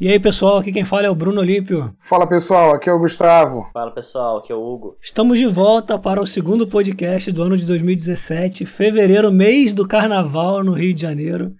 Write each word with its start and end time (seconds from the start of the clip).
E 0.00 0.08
aí, 0.08 0.20
pessoal, 0.20 0.58
aqui 0.58 0.70
quem 0.70 0.84
fala 0.84 1.06
é 1.06 1.10
o 1.10 1.14
Bruno 1.14 1.40
Olímpio. 1.40 1.92
Fala, 2.00 2.24
pessoal, 2.24 2.72
aqui 2.72 2.88
é 2.88 2.92
o 2.92 2.98
Gustavo. 3.00 3.68
Fala, 3.72 3.90
pessoal, 3.90 4.38
aqui 4.38 4.52
é 4.52 4.54
o 4.54 4.62
Hugo. 4.62 4.96
Estamos 5.02 5.36
de 5.36 5.46
volta 5.46 5.98
para 5.98 6.22
o 6.22 6.26
segundo 6.26 6.68
podcast 6.68 7.32
do 7.32 7.42
ano 7.42 7.56
de 7.56 7.66
2017, 7.66 8.64
fevereiro, 8.64 9.32
mês 9.32 9.72
do 9.72 9.88
carnaval 9.88 10.62
no 10.62 10.72
Rio 10.72 10.94
de 10.94 11.02
Janeiro. 11.02 11.52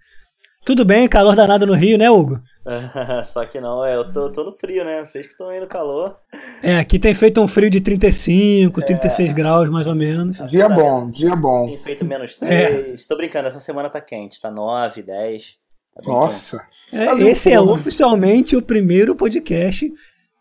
Tudo 0.68 0.84
bem, 0.84 1.08
calor 1.08 1.34
danado 1.34 1.66
no 1.66 1.72
Rio, 1.72 1.96
né, 1.96 2.10
Hugo? 2.10 2.42
Só 3.24 3.46
que 3.46 3.58
não, 3.58 3.82
é, 3.82 3.96
eu 3.96 4.12
tô, 4.12 4.30
tô, 4.30 4.44
no 4.44 4.52
frio, 4.52 4.84
né? 4.84 5.02
Vocês 5.02 5.24
que 5.24 5.32
estão 5.32 5.48
aí 5.48 5.58
no 5.58 5.66
calor. 5.66 6.18
É, 6.62 6.76
aqui 6.76 6.98
tem 6.98 7.14
feito 7.14 7.40
um 7.40 7.48
frio 7.48 7.70
de 7.70 7.80
35, 7.80 8.78
é. 8.78 8.84
36 8.84 9.32
graus 9.32 9.70
mais 9.70 9.86
ou 9.86 9.94
menos. 9.94 10.36
Dia 10.46 10.68
tá 10.68 10.74
bom, 10.74 11.10
dia 11.10 11.34
bom. 11.34 11.68
Tem 11.68 11.78
feito 11.78 12.04
menos 12.04 12.36
3. 12.36 13.00
É. 13.00 13.06
Tô 13.08 13.16
brincando, 13.16 13.48
essa 13.48 13.60
semana 13.60 13.88
tá 13.88 13.98
quente, 13.98 14.38
tá 14.38 14.50
9, 14.50 15.00
10. 15.00 15.54
Tá 15.94 16.02
Nossa. 16.06 16.62
É, 16.92 17.14
esse 17.22 17.50
é 17.50 17.58
oficialmente 17.58 18.54
o 18.54 18.60
primeiro 18.60 19.14
podcast 19.14 19.90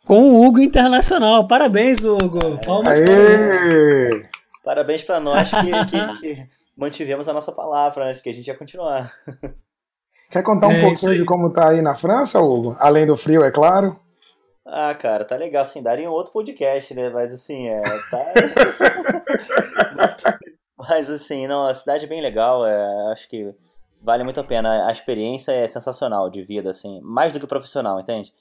com 0.06 0.34
o 0.34 0.46
Hugo 0.46 0.60
Internacional. 0.60 1.48
Parabéns, 1.48 2.04
Hugo. 2.04 2.40
É. 2.40 2.66
Palmas 2.66 3.00
para 3.00 4.30
Parabéns 4.62 5.04
para 5.04 5.22
nós 5.22 5.50
que, 5.50 5.86
que, 5.86 6.20
que, 6.20 6.48
mantivemos 6.76 7.30
a 7.30 7.34
nossa 7.34 7.54
palavra, 7.54 8.08
né? 8.08 8.14
que 8.22 8.30
a 8.30 8.34
gente 8.34 8.48
ia 8.48 8.58
continuar. 8.58 9.14
Quer 10.30 10.44
contar 10.44 10.68
um 10.68 10.74
é, 10.74 10.82
pouquinho 10.82 11.16
de 11.16 11.24
como 11.26 11.52
tá 11.52 11.70
aí 11.70 11.82
na 11.82 11.96
França, 11.96 12.40
Hugo? 12.42 12.76
Além 12.80 13.06
do 13.06 13.16
frio, 13.16 13.44
é 13.44 13.52
claro. 13.52 13.98
Ah, 14.66 14.94
cara, 14.94 15.24
tá 15.24 15.38
legal, 15.38 15.64
assim, 15.64 15.82
daria 15.82 16.10
um 16.10 16.14
outro 16.14 16.34
podcast, 16.34 16.94
né? 16.94 17.10
Mas 17.10 17.34
assim, 17.34 17.70
é. 17.70 17.82
Tá... 18.12 18.34
Mas 20.78 21.10
assim, 21.10 21.48
não, 21.48 21.66
a 21.66 21.74
cidade 21.74 22.06
é 22.06 22.08
bem 22.08 22.22
legal, 22.22 22.66
é, 22.66 23.12
acho 23.12 23.28
que 23.30 23.54
vale 24.04 24.24
muito 24.24 24.40
a 24.40 24.44
pena. 24.44 24.88
A 24.88 24.92
experiência 24.92 25.52
é 25.54 25.68
sensacional 25.68 26.30
de 26.30 26.44
vida, 26.44 26.70
assim, 26.70 27.00
mais 27.02 27.32
do 27.32 27.40
que 27.40 27.48
profissional, 27.48 28.00
entende? 28.00 28.34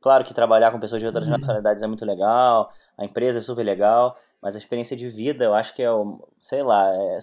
Claro 0.00 0.24
que 0.24 0.32
trabalhar 0.32 0.70
com 0.70 0.78
pessoas 0.78 1.00
de 1.00 1.06
outras 1.06 1.26
uhum. 1.26 1.32
nacionalidades 1.32 1.82
é 1.82 1.86
muito 1.86 2.04
legal, 2.04 2.70
a 2.96 3.04
empresa 3.04 3.38
é 3.40 3.42
super 3.42 3.64
legal, 3.64 4.16
mas 4.44 4.54
a 4.54 4.58
experiência 4.58 4.94
de 4.94 5.08
vida, 5.08 5.46
eu 5.46 5.54
acho 5.54 5.74
que 5.74 5.82
é, 5.82 5.88
sei 6.38 6.62
lá, 6.62 6.94
é, 6.94 7.18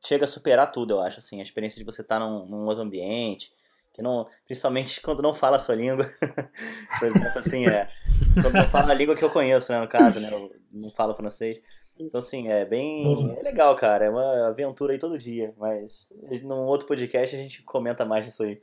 chega 0.00 0.24
a 0.24 0.28
superar 0.28 0.70
tudo, 0.70 0.94
eu 0.94 1.00
acho, 1.00 1.18
assim, 1.18 1.40
a 1.40 1.42
experiência 1.42 1.76
de 1.76 1.84
você 1.84 2.02
estar 2.02 2.20
tá 2.20 2.24
num, 2.24 2.46
num 2.46 2.66
outro 2.66 2.84
ambiente, 2.84 3.52
que 3.92 4.00
não, 4.00 4.28
principalmente 4.46 5.00
quando 5.02 5.20
não 5.20 5.34
fala 5.34 5.56
a 5.56 5.58
sua 5.58 5.74
língua, 5.74 6.08
por 7.00 7.08
exemplo, 7.08 7.38
assim, 7.38 7.66
é, 7.66 7.88
quando 8.40 8.54
não 8.54 8.70
fala 8.70 8.92
a 8.92 8.94
língua 8.94 9.16
que 9.16 9.24
eu 9.24 9.30
conheço, 9.30 9.72
né, 9.72 9.80
no 9.80 9.88
caso, 9.88 10.20
né, 10.20 10.30
eu 10.32 10.52
não 10.70 10.88
falo 10.88 11.16
francês, 11.16 11.60
então, 12.00 12.18
assim, 12.20 12.48
é 12.48 12.64
bem. 12.64 13.36
É 13.38 13.42
legal, 13.42 13.76
cara. 13.76 14.06
É 14.06 14.10
uma 14.10 14.48
aventura 14.48 14.94
aí 14.94 14.98
todo 14.98 15.18
dia. 15.18 15.54
Mas 15.58 16.08
num 16.42 16.64
outro 16.64 16.88
podcast 16.88 17.36
a 17.36 17.38
gente 17.38 17.62
comenta 17.62 18.04
mais 18.04 18.24
disso 18.24 18.42
aí. 18.42 18.60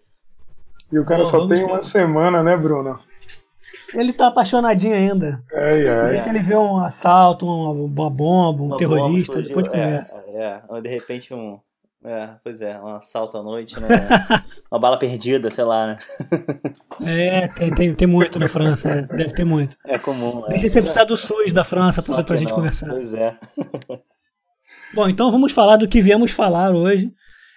E 0.92 0.98
o 0.98 1.06
cara 1.06 1.24
Bom, 1.24 1.30
só 1.30 1.48
tem 1.48 1.64
uma 1.64 1.84
semana, 1.84 2.42
né, 2.42 2.58
Bruno? 2.58 3.00
Ele 3.94 4.14
tá 4.14 4.28
apaixonadinho 4.28 4.96
ainda. 4.96 5.44
É, 5.52 5.82
é. 5.82 6.10
Deixa 6.10 6.30
ele 6.30 6.40
ver 6.40 6.58
um 6.58 6.78
assalto, 6.78 7.46
uma, 7.46 8.10
bomba, 8.10 8.64
um 8.64 8.68
uma 8.68 8.78
terrorista, 8.78 9.34
bomba 9.34 9.48
depois 9.48 9.66
de 9.66 9.72
conversa. 9.72 10.24
É, 10.28 10.62
é, 10.70 10.82
de 10.82 10.90
repente 10.90 11.34
um. 11.34 11.60
É, 12.04 12.30
pois 12.42 12.62
é, 12.62 12.80
um 12.80 12.96
assalto 12.96 13.38
à 13.38 13.44
noite, 13.44 13.78
né? 13.80 13.88
uma 14.72 14.80
bala 14.80 14.98
perdida, 14.98 15.52
sei 15.52 15.66
lá, 15.66 15.88
né? 15.88 15.98
É, 17.02 17.48
tem, 17.50 17.76
tem, 17.76 17.94
tem 17.94 18.08
muito 18.08 18.40
na 18.40 18.48
França, 18.48 18.90
é, 18.90 19.02
deve 19.02 19.34
ter 19.34 19.44
muito. 19.44 19.76
É 19.86 20.00
comum. 20.00 20.46
É. 20.46 20.50
Deixa 20.52 20.70
você 20.70 20.82
precisar 20.82 21.04
do 21.04 21.18
SUS 21.18 21.52
da 21.52 21.66
França 21.66 22.02
pra, 22.02 22.24
pra 22.24 22.38
gente 22.38 22.54
conversar. 22.54 22.90
Pois 22.90 23.14
é. 23.14 23.38
Bom, 24.94 25.10
então 25.10 25.32
vamos 25.32 25.52
falar 25.52 25.76
do 25.76 25.88
que 25.88 26.02
viemos 26.02 26.32
falar 26.32 26.72
hoje. 26.72 27.12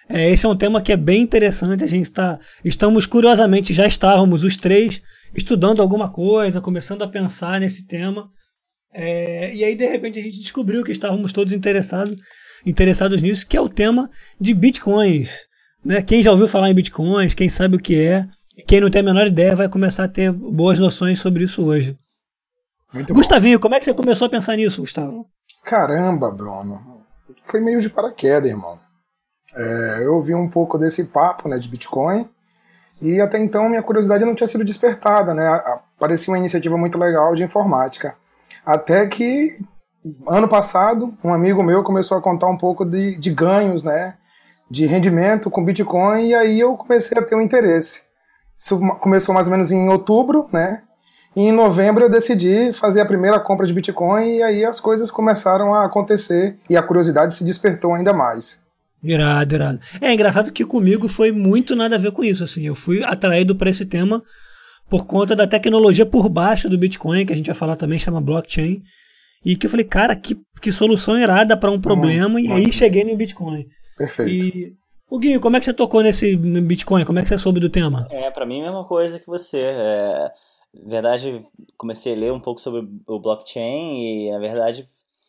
É, 0.09 0.29
esse 0.29 0.45
é 0.45 0.49
um 0.49 0.57
tema 0.57 0.81
que 0.81 0.91
é 0.91 0.97
bem 0.97 1.21
interessante. 1.21 1.83
A 1.83 1.87
gente 1.87 2.03
está, 2.03 2.37
estamos 2.65 3.05
curiosamente, 3.05 3.73
já 3.73 3.87
estávamos 3.87 4.43
os 4.43 4.57
três 4.57 5.01
estudando 5.35 5.81
alguma 5.81 6.11
coisa, 6.11 6.61
começando 6.61 7.01
a 7.01 7.07
pensar 7.07 7.59
nesse 7.59 7.87
tema. 7.87 8.29
É, 8.93 9.53
e 9.53 9.63
aí, 9.63 9.75
de 9.75 9.87
repente, 9.87 10.19
a 10.19 10.23
gente 10.23 10.39
descobriu 10.39 10.83
que 10.83 10.91
estávamos 10.91 11.31
todos 11.31 11.51
interessados, 11.51 12.15
interessados 12.65 13.21
nisso, 13.21 13.47
que 13.47 13.57
é 13.57 13.61
o 13.61 13.69
tema 13.69 14.09
de 14.39 14.53
bitcoins. 14.53 15.47
Né? 15.83 16.01
Quem 16.01 16.21
já 16.21 16.31
ouviu 16.31 16.47
falar 16.47 16.69
em 16.69 16.75
bitcoins, 16.75 17.33
quem 17.33 17.49
sabe 17.49 17.75
o 17.75 17.79
que 17.79 17.99
é, 17.99 18.27
quem 18.67 18.79
não 18.79 18.89
tem 18.89 19.01
a 19.01 19.05
menor 19.05 19.25
ideia 19.25 19.55
vai 19.55 19.67
começar 19.67 20.03
a 20.03 20.07
ter 20.07 20.31
boas 20.31 20.77
noções 20.77 21.19
sobre 21.19 21.43
isso 21.43 21.63
hoje. 21.65 21.97
Muito 22.93 23.13
Gustavinho, 23.13 23.57
bom. 23.57 23.63
como 23.63 23.75
é 23.75 23.79
que 23.79 23.85
você 23.85 23.93
começou 23.93 24.27
a 24.27 24.29
pensar 24.29 24.55
nisso, 24.55 24.81
Gustavo? 24.81 25.25
Caramba, 25.65 26.29
Bruno. 26.29 26.99
Foi 27.41 27.59
meio 27.59 27.81
de 27.81 27.89
paraquedas, 27.89 28.49
irmão. 28.49 28.79
É, 29.55 29.99
eu 30.03 30.13
ouvi 30.13 30.35
um 30.35 30.49
pouco 30.49 30.77
desse 30.77 31.05
papo 31.05 31.49
né, 31.49 31.57
de 31.57 31.67
Bitcoin 31.67 32.29
e 33.03 33.19
até 33.19 33.37
então 33.37 33.67
minha 33.67 33.83
curiosidade 33.83 34.23
não 34.23 34.33
tinha 34.33 34.47
sido 34.47 34.63
despertada, 34.63 35.33
né? 35.33 35.61
Parecia 35.99 36.31
uma 36.31 36.37
iniciativa 36.37 36.77
muito 36.77 36.97
legal 36.97 37.35
de 37.35 37.43
informática. 37.43 38.15
Até 38.65 39.05
que 39.07 39.59
ano 40.25 40.47
passado, 40.47 41.13
um 41.21 41.33
amigo 41.33 41.61
meu 41.61 41.83
começou 41.83 42.17
a 42.17 42.21
contar 42.21 42.47
um 42.47 42.57
pouco 42.57 42.85
de, 42.85 43.17
de 43.17 43.29
ganhos, 43.29 43.83
né? 43.83 44.15
De 44.71 44.85
rendimento 44.85 45.51
com 45.51 45.63
Bitcoin, 45.63 46.27
e 46.27 46.33
aí 46.33 46.59
eu 46.61 46.77
comecei 46.77 47.17
a 47.17 47.21
ter 47.21 47.35
um 47.35 47.41
interesse. 47.41 48.03
Isso 48.57 48.79
começou 49.01 49.35
mais 49.35 49.47
ou 49.47 49.51
menos 49.51 49.69
em 49.69 49.89
outubro, 49.89 50.47
né? 50.53 50.83
E 51.35 51.41
em 51.41 51.51
novembro 51.51 52.05
eu 52.05 52.09
decidi 52.09 52.71
fazer 52.71 53.01
a 53.01 53.05
primeira 53.05 53.37
compra 53.37 53.67
de 53.67 53.73
Bitcoin 53.73 54.37
e 54.37 54.43
aí 54.43 54.63
as 54.63 54.79
coisas 54.79 55.11
começaram 55.11 55.73
a 55.73 55.83
acontecer 55.83 56.57
e 56.69 56.77
a 56.77 56.83
curiosidade 56.83 57.35
se 57.35 57.43
despertou 57.43 57.93
ainda 57.93 58.13
mais. 58.13 58.62
Irado, 59.03 59.55
irado. 59.55 59.79
É 59.99 60.13
engraçado 60.13 60.51
que 60.51 60.63
comigo 60.63 61.07
foi 61.07 61.31
muito 61.31 61.75
nada 61.75 61.95
a 61.95 61.99
ver 61.99 62.11
com 62.11 62.23
isso, 62.23 62.43
assim. 62.43 62.65
Eu 62.65 62.75
fui 62.75 63.03
atraído 63.03 63.55
para 63.55 63.69
esse 63.69 63.85
tema 63.85 64.23
por 64.89 65.05
conta 65.05 65.35
da 65.35 65.45
tecnologia 65.45 66.05
por 66.05 66.29
baixo 66.29 66.69
do 66.69 66.77
Bitcoin, 66.77 67.25
que 67.25 67.33
a 67.33 67.35
gente 67.35 67.47
vai 67.47 67.55
falar 67.55 67.75
também, 67.75 67.99
chama 67.99 68.21
blockchain. 68.21 68.81
E 69.45 69.55
que 69.57 69.65
eu 69.65 69.69
falei, 69.69 69.85
cara, 69.85 70.15
que, 70.15 70.39
que 70.61 70.71
solução 70.71 71.19
irada 71.19 71.57
para 71.57 71.69
um 71.69 71.81
problema, 71.81 72.29
muito, 72.29 72.45
e 72.45 72.49
muito. 72.49 72.67
aí 72.67 72.71
cheguei 72.71 73.03
no 73.03 73.15
Bitcoin. 73.15 73.67
Perfeito. 73.97 74.29
E 74.31 74.73
o 75.09 75.19
Gui, 75.19 75.37
como 75.39 75.55
é 75.55 75.59
que 75.59 75.65
você 75.65 75.73
tocou 75.73 76.01
nesse 76.01 76.35
Bitcoin? 76.35 77.05
Como 77.05 77.19
é 77.19 77.23
que 77.23 77.29
você 77.29 77.37
soube 77.37 77.59
do 77.59 77.69
tema? 77.69 78.07
É, 78.09 78.31
para 78.31 78.45
mim 78.45 78.59
é 78.59 78.61
a 78.61 78.65
mesma 78.71 78.85
coisa 78.85 79.19
que 79.19 79.27
você. 79.27 79.59
É, 79.59 80.31
na 80.73 80.89
verdade, 80.89 81.45
comecei 81.77 82.13
a 82.13 82.17
ler 82.17 82.33
um 82.33 82.39
pouco 82.39 82.59
sobre 82.59 82.87
o 83.05 83.19
blockchain 83.19 84.27
e, 84.27 84.31
na 84.31 84.39
verdade, 84.39 84.85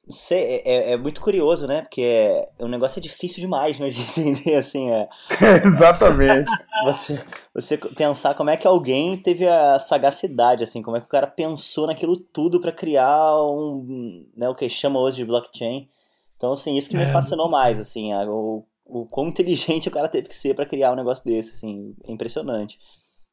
sei, 0.09 0.42
é, 0.42 0.62
é, 0.65 0.92
é 0.92 0.97
muito 0.97 1.20
curioso, 1.20 1.66
né? 1.66 1.82
Porque 1.82 2.03
é, 2.03 2.48
o 2.59 2.69
negócio 2.69 2.98
é 2.98 3.03
difícil 3.03 3.41
demais, 3.41 3.78
né? 3.78 3.88
De 3.88 4.00
entender, 4.20 4.56
assim, 4.56 4.91
é... 4.91 5.09
Exatamente. 5.65 6.50
Você, 6.84 7.25
você 7.54 7.76
pensar 7.76 8.34
como 8.34 8.50
é 8.50 8.56
que 8.56 8.66
alguém 8.66 9.16
teve 9.16 9.47
a 9.47 9.78
sagacidade, 9.78 10.64
assim, 10.64 10.82
como 10.82 10.97
é 10.97 11.00
que 11.00 11.06
o 11.06 11.10
cara 11.10 11.26
pensou 11.26 11.87
naquilo 11.87 12.16
tudo 12.16 12.60
para 12.60 12.72
criar 12.72 13.43
um, 13.43 14.26
né, 14.37 14.48
o 14.48 14.54
que 14.54 14.69
chama 14.69 15.00
hoje 15.00 15.16
de 15.19 15.25
blockchain. 15.25 15.88
Então, 16.37 16.53
assim, 16.53 16.76
isso 16.76 16.91
que 16.91 16.97
me 16.97 17.04
é. 17.04 17.12
fascinou 17.12 17.48
mais, 17.48 17.81
assim, 17.81 18.12
o 18.14 18.64
o 18.87 19.06
quão 19.06 19.28
inteligente 19.28 19.88
o 19.88 19.93
cara 19.93 20.09
teve 20.09 20.28
que 20.28 20.37
ser 20.37 20.54
para 20.54 20.66
criar 20.66 20.93
um 20.93 20.97
negócio 20.97 21.25
desse, 21.25 21.54
assim, 21.54 21.94
é 22.04 22.12
impressionante. 22.12 22.78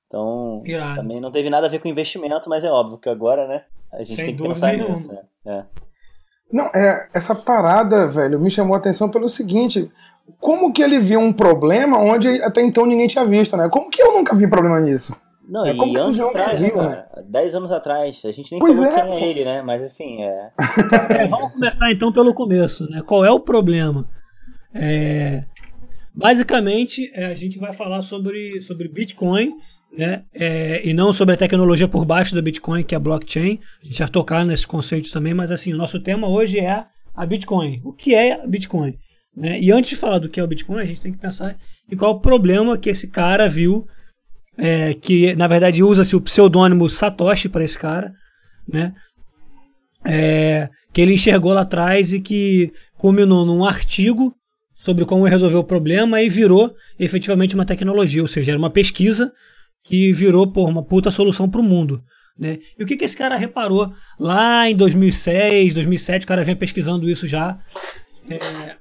Então, 0.07 0.61
também 0.95 1.21
não 1.21 1.31
teve 1.31 1.49
nada 1.49 1.67
a 1.67 1.69
ver 1.69 1.79
com 1.79 1.87
investimento, 1.87 2.49
mas 2.49 2.65
é 2.65 2.71
óbvio 2.71 2.97
que 2.97 3.09
agora, 3.09 3.47
né, 3.47 3.65
a 3.91 4.03
gente 4.03 4.15
Sem 4.15 4.25
tem 4.25 4.35
que 4.35 4.43
pensar 4.43 4.73
nenhuma. 4.73 4.89
nisso. 4.93 5.13
Né? 5.13 5.21
É. 5.45 5.65
Não, 6.51 6.65
é, 6.67 7.07
essa 7.13 7.33
parada, 7.33 8.07
velho, 8.07 8.39
me 8.39 8.51
chamou 8.51 8.75
a 8.75 8.77
atenção 8.77 9.09
pelo 9.09 9.29
seguinte: 9.29 9.89
como 10.39 10.71
que 10.71 10.81
ele 10.81 10.99
viu 10.99 11.19
um 11.19 11.33
problema 11.33 11.97
onde 11.97 12.27
até 12.43 12.61
então 12.61 12.85
ninguém 12.85 13.07
tinha 13.07 13.25
visto, 13.25 13.55
né? 13.55 13.69
Como 13.69 13.89
que 13.89 14.01
eu 14.01 14.13
nunca 14.13 14.35
vi 14.35 14.47
problema 14.47 14.79
nisso? 14.79 15.19
Não, 15.47 15.65
é, 15.65 15.73
e 15.73 15.97
anos 15.97 16.19
atrás, 16.19 16.59
viu, 16.59 16.77
né? 16.77 17.03
Dez 17.25 17.53
anos 17.53 17.71
atrás, 17.71 18.21
a 18.23 18.31
gente 18.31 18.51
nem 18.51 18.59
pois 18.59 18.77
falou 18.77 18.91
é, 18.91 19.01
quem 19.01 19.13
é 19.13 19.27
ele, 19.27 19.45
né? 19.45 19.61
Mas 19.61 19.81
enfim, 19.81 20.21
é... 20.21 20.51
é. 21.23 21.27
Vamos 21.27 21.51
começar 21.51 21.91
então 21.91 22.13
pelo 22.13 22.33
começo, 22.33 22.89
né? 22.89 23.01
Qual 23.05 23.25
é 23.25 23.31
o 23.31 23.39
problema? 23.39 24.07
É, 24.73 25.43
basicamente, 26.15 27.11
é, 27.13 27.25
a 27.25 27.35
gente 27.35 27.59
vai 27.59 27.73
falar 27.73 28.01
sobre, 28.01 28.61
sobre 28.61 28.87
Bitcoin, 28.87 29.53
né? 29.97 30.23
É, 30.33 30.81
e 30.87 30.93
não 30.93 31.11
sobre 31.11 31.35
a 31.35 31.37
tecnologia 31.37 31.87
por 31.87 32.05
baixo 32.05 32.33
da 32.33 32.41
Bitcoin, 32.41 32.83
que 32.83 32.95
é 32.95 32.97
a 32.97 32.99
blockchain. 32.99 33.59
A 33.83 33.85
gente 33.85 33.99
vai 33.99 34.07
tocar 34.07 34.45
nesse 34.45 34.65
conceito 34.65 35.11
também, 35.11 35.33
mas 35.33 35.51
assim, 35.51 35.73
o 35.73 35.77
nosso 35.77 35.99
tema 35.99 36.27
hoje 36.27 36.59
é 36.59 36.85
a 37.13 37.25
Bitcoin. 37.25 37.81
O 37.83 37.91
que 37.91 38.15
é 38.15 38.41
a 38.41 38.47
Bitcoin? 38.47 38.97
Né? 39.35 39.59
E 39.59 39.71
antes 39.71 39.89
de 39.89 39.95
falar 39.95 40.19
do 40.19 40.29
que 40.29 40.39
é 40.39 40.43
o 40.43 40.47
Bitcoin, 40.47 40.81
a 40.81 40.85
gente 40.85 41.01
tem 41.01 41.11
que 41.11 41.17
pensar 41.17 41.57
em 41.89 41.95
qual 41.95 42.11
o 42.11 42.19
problema 42.19 42.77
que 42.77 42.89
esse 42.89 43.07
cara 43.07 43.47
viu, 43.47 43.85
é, 44.57 44.93
que 44.93 45.33
na 45.35 45.47
verdade 45.47 45.83
usa-se 45.83 46.15
o 46.15 46.21
pseudônimo 46.21 46.89
Satoshi 46.89 47.49
para 47.49 47.63
esse 47.63 47.77
cara, 47.77 48.13
né? 48.67 48.93
É, 50.03 50.69
que 50.91 50.99
ele 50.99 51.13
enxergou 51.13 51.53
lá 51.53 51.61
atrás 51.61 52.11
e 52.11 52.19
que 52.19 52.71
culminou 52.97 53.45
num 53.45 53.63
artigo 53.63 54.33
sobre 54.75 55.05
como 55.05 55.25
resolver 55.25 55.57
o 55.57 55.63
problema 55.63 56.21
e 56.23 56.29
virou 56.29 56.73
efetivamente 56.99 57.53
uma 57.53 57.65
tecnologia, 57.65 58.21
ou 58.21 58.27
seja, 58.27 58.51
era 58.51 58.57
uma 58.57 58.69
pesquisa 58.69 59.31
que 59.83 60.11
virou 60.11 60.51
por 60.51 60.69
uma 60.69 60.83
puta 60.83 61.11
solução 61.11 61.49
para 61.49 61.61
o 61.61 61.63
mundo. 61.63 62.03
Né? 62.37 62.59
E 62.77 62.83
o 62.83 62.87
que, 62.87 62.95
que 62.95 63.05
esse 63.05 63.15
cara 63.15 63.35
reparou 63.35 63.93
lá 64.19 64.69
em 64.69 64.75
2006, 64.75 65.73
2007, 65.73 66.23
o 66.23 66.27
cara 66.27 66.43
vem 66.43 66.55
pesquisando 66.55 67.09
isso 67.09 67.27
já. 67.27 67.59
É, 68.29 68.75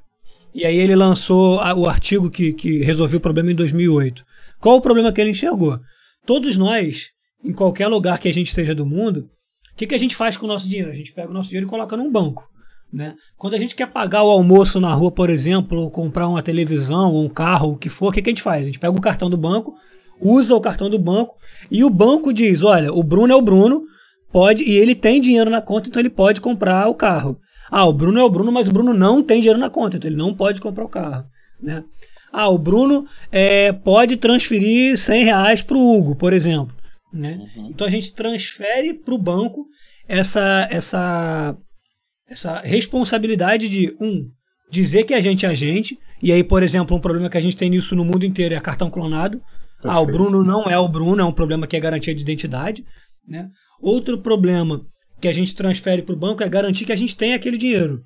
e 0.54 0.64
aí 0.64 0.76
ele 0.76 0.96
lançou 0.96 1.56
o 1.58 1.86
artigo 1.86 2.30
que, 2.30 2.52
que 2.52 2.78
resolveu 2.82 3.18
o 3.18 3.22
problema 3.22 3.52
em 3.52 3.54
2008. 3.54 4.24
Qual 4.60 4.76
o 4.76 4.80
problema 4.80 5.12
que 5.12 5.20
ele 5.20 5.30
enxergou? 5.30 5.78
Todos 6.26 6.56
nós, 6.56 7.08
em 7.44 7.52
qualquer 7.52 7.86
lugar 7.88 8.18
que 8.18 8.28
a 8.28 8.34
gente 8.34 8.48
esteja 8.48 8.74
do 8.74 8.84
mundo, 8.84 9.28
o 9.72 9.76
que, 9.76 9.86
que 9.86 9.94
a 9.94 9.98
gente 9.98 10.16
faz 10.16 10.36
com 10.36 10.44
o 10.46 10.48
nosso 10.48 10.68
dinheiro? 10.68 10.90
A 10.90 10.94
gente 10.94 11.12
pega 11.12 11.30
o 11.30 11.34
nosso 11.34 11.48
dinheiro 11.48 11.66
e 11.66 11.70
coloca 11.70 11.96
num 11.96 12.10
banco. 12.10 12.48
Né? 12.92 13.14
Quando 13.36 13.54
a 13.54 13.58
gente 13.58 13.74
quer 13.74 13.86
pagar 13.86 14.24
o 14.24 14.30
almoço 14.30 14.80
na 14.80 14.92
rua, 14.92 15.12
por 15.12 15.30
exemplo, 15.30 15.78
ou 15.80 15.90
comprar 15.90 16.28
uma 16.28 16.42
televisão 16.42 17.12
ou 17.12 17.24
um 17.24 17.28
carro, 17.28 17.72
o 17.72 17.76
que 17.76 17.88
for, 17.88 18.08
o 18.08 18.12
que, 18.12 18.20
que 18.20 18.30
a 18.30 18.32
gente 18.32 18.42
faz? 18.42 18.62
A 18.62 18.66
gente 18.66 18.80
pega 18.80 18.96
o 18.96 19.00
cartão 19.00 19.30
do 19.30 19.36
banco, 19.36 19.74
usa 20.20 20.54
o 20.54 20.60
cartão 20.60 20.88
do 20.90 20.98
banco 20.98 21.34
e 21.70 21.84
o 21.84 21.90
banco 21.90 22.32
diz: 22.32 22.62
olha, 22.62 22.92
o 22.92 23.02
Bruno 23.02 23.32
é 23.32 23.36
o 23.36 23.42
Bruno, 23.42 23.82
pode 24.32 24.62
e 24.64 24.76
ele 24.76 24.94
tem 24.94 25.20
dinheiro 25.20 25.50
na 25.50 25.62
conta, 25.62 25.88
então 25.88 26.00
ele 26.00 26.10
pode 26.10 26.40
comprar 26.40 26.88
o 26.88 26.94
carro. 26.94 27.38
Ah, 27.70 27.86
o 27.86 27.92
Bruno 27.92 28.18
é 28.18 28.22
o 28.22 28.30
Bruno, 28.30 28.50
mas 28.50 28.66
o 28.66 28.72
Bruno 28.72 28.92
não 28.92 29.22
tem 29.22 29.40
dinheiro 29.40 29.58
na 29.58 29.70
conta, 29.70 29.96
então 29.96 30.08
ele 30.08 30.16
não 30.16 30.34
pode 30.34 30.60
comprar 30.60 30.84
o 30.84 30.88
carro. 30.88 31.24
Né? 31.62 31.84
Ah, 32.32 32.48
o 32.48 32.58
Bruno 32.58 33.06
é, 33.30 33.72
pode 33.72 34.16
transferir 34.16 34.98
100 34.98 35.24
reais 35.24 35.62
para 35.62 35.76
o 35.76 35.96
Hugo, 35.96 36.16
por 36.16 36.32
exemplo. 36.32 36.74
Né? 37.12 37.38
Uhum. 37.56 37.68
Então 37.70 37.86
a 37.86 37.90
gente 37.90 38.12
transfere 38.12 38.94
para 38.94 39.14
o 39.14 39.18
banco 39.18 39.66
essa, 40.08 40.66
essa 40.70 41.56
essa 42.30 42.60
responsabilidade 42.60 43.68
de, 43.68 43.94
um, 44.00 44.22
dizer 44.70 45.04
que 45.04 45.12
a 45.12 45.20
gente 45.20 45.44
é 45.44 45.48
a 45.48 45.54
gente, 45.54 45.98
e 46.22 46.30
aí, 46.30 46.44
por 46.44 46.62
exemplo, 46.62 46.96
um 46.96 47.00
problema 47.00 47.28
que 47.28 47.36
a 47.36 47.40
gente 47.40 47.56
tem 47.56 47.68
nisso 47.68 47.96
no 47.96 48.04
mundo 48.04 48.24
inteiro 48.24 48.54
é 48.54 48.60
cartão 48.60 48.88
clonado. 48.88 49.42
Perfeito. 49.82 49.96
Ah, 49.96 50.00
o 50.00 50.06
Bruno 50.06 50.44
não 50.44 50.64
é 50.64 50.78
o 50.78 50.88
Bruno, 50.88 51.22
é 51.22 51.24
um 51.24 51.32
problema 51.32 51.66
que 51.66 51.76
é 51.76 51.80
garantia 51.80 52.14
de 52.14 52.22
identidade. 52.22 52.84
Né? 53.26 53.48
Outro 53.80 54.18
problema 54.18 54.82
que 55.20 55.28
a 55.28 55.32
gente 55.32 55.54
transfere 55.54 56.02
para 56.02 56.14
o 56.14 56.18
banco 56.18 56.42
é 56.42 56.48
garantir 56.48 56.84
que 56.84 56.92
a 56.92 56.96
gente 56.96 57.16
tem 57.16 57.34
aquele 57.34 57.56
dinheiro. 57.56 58.02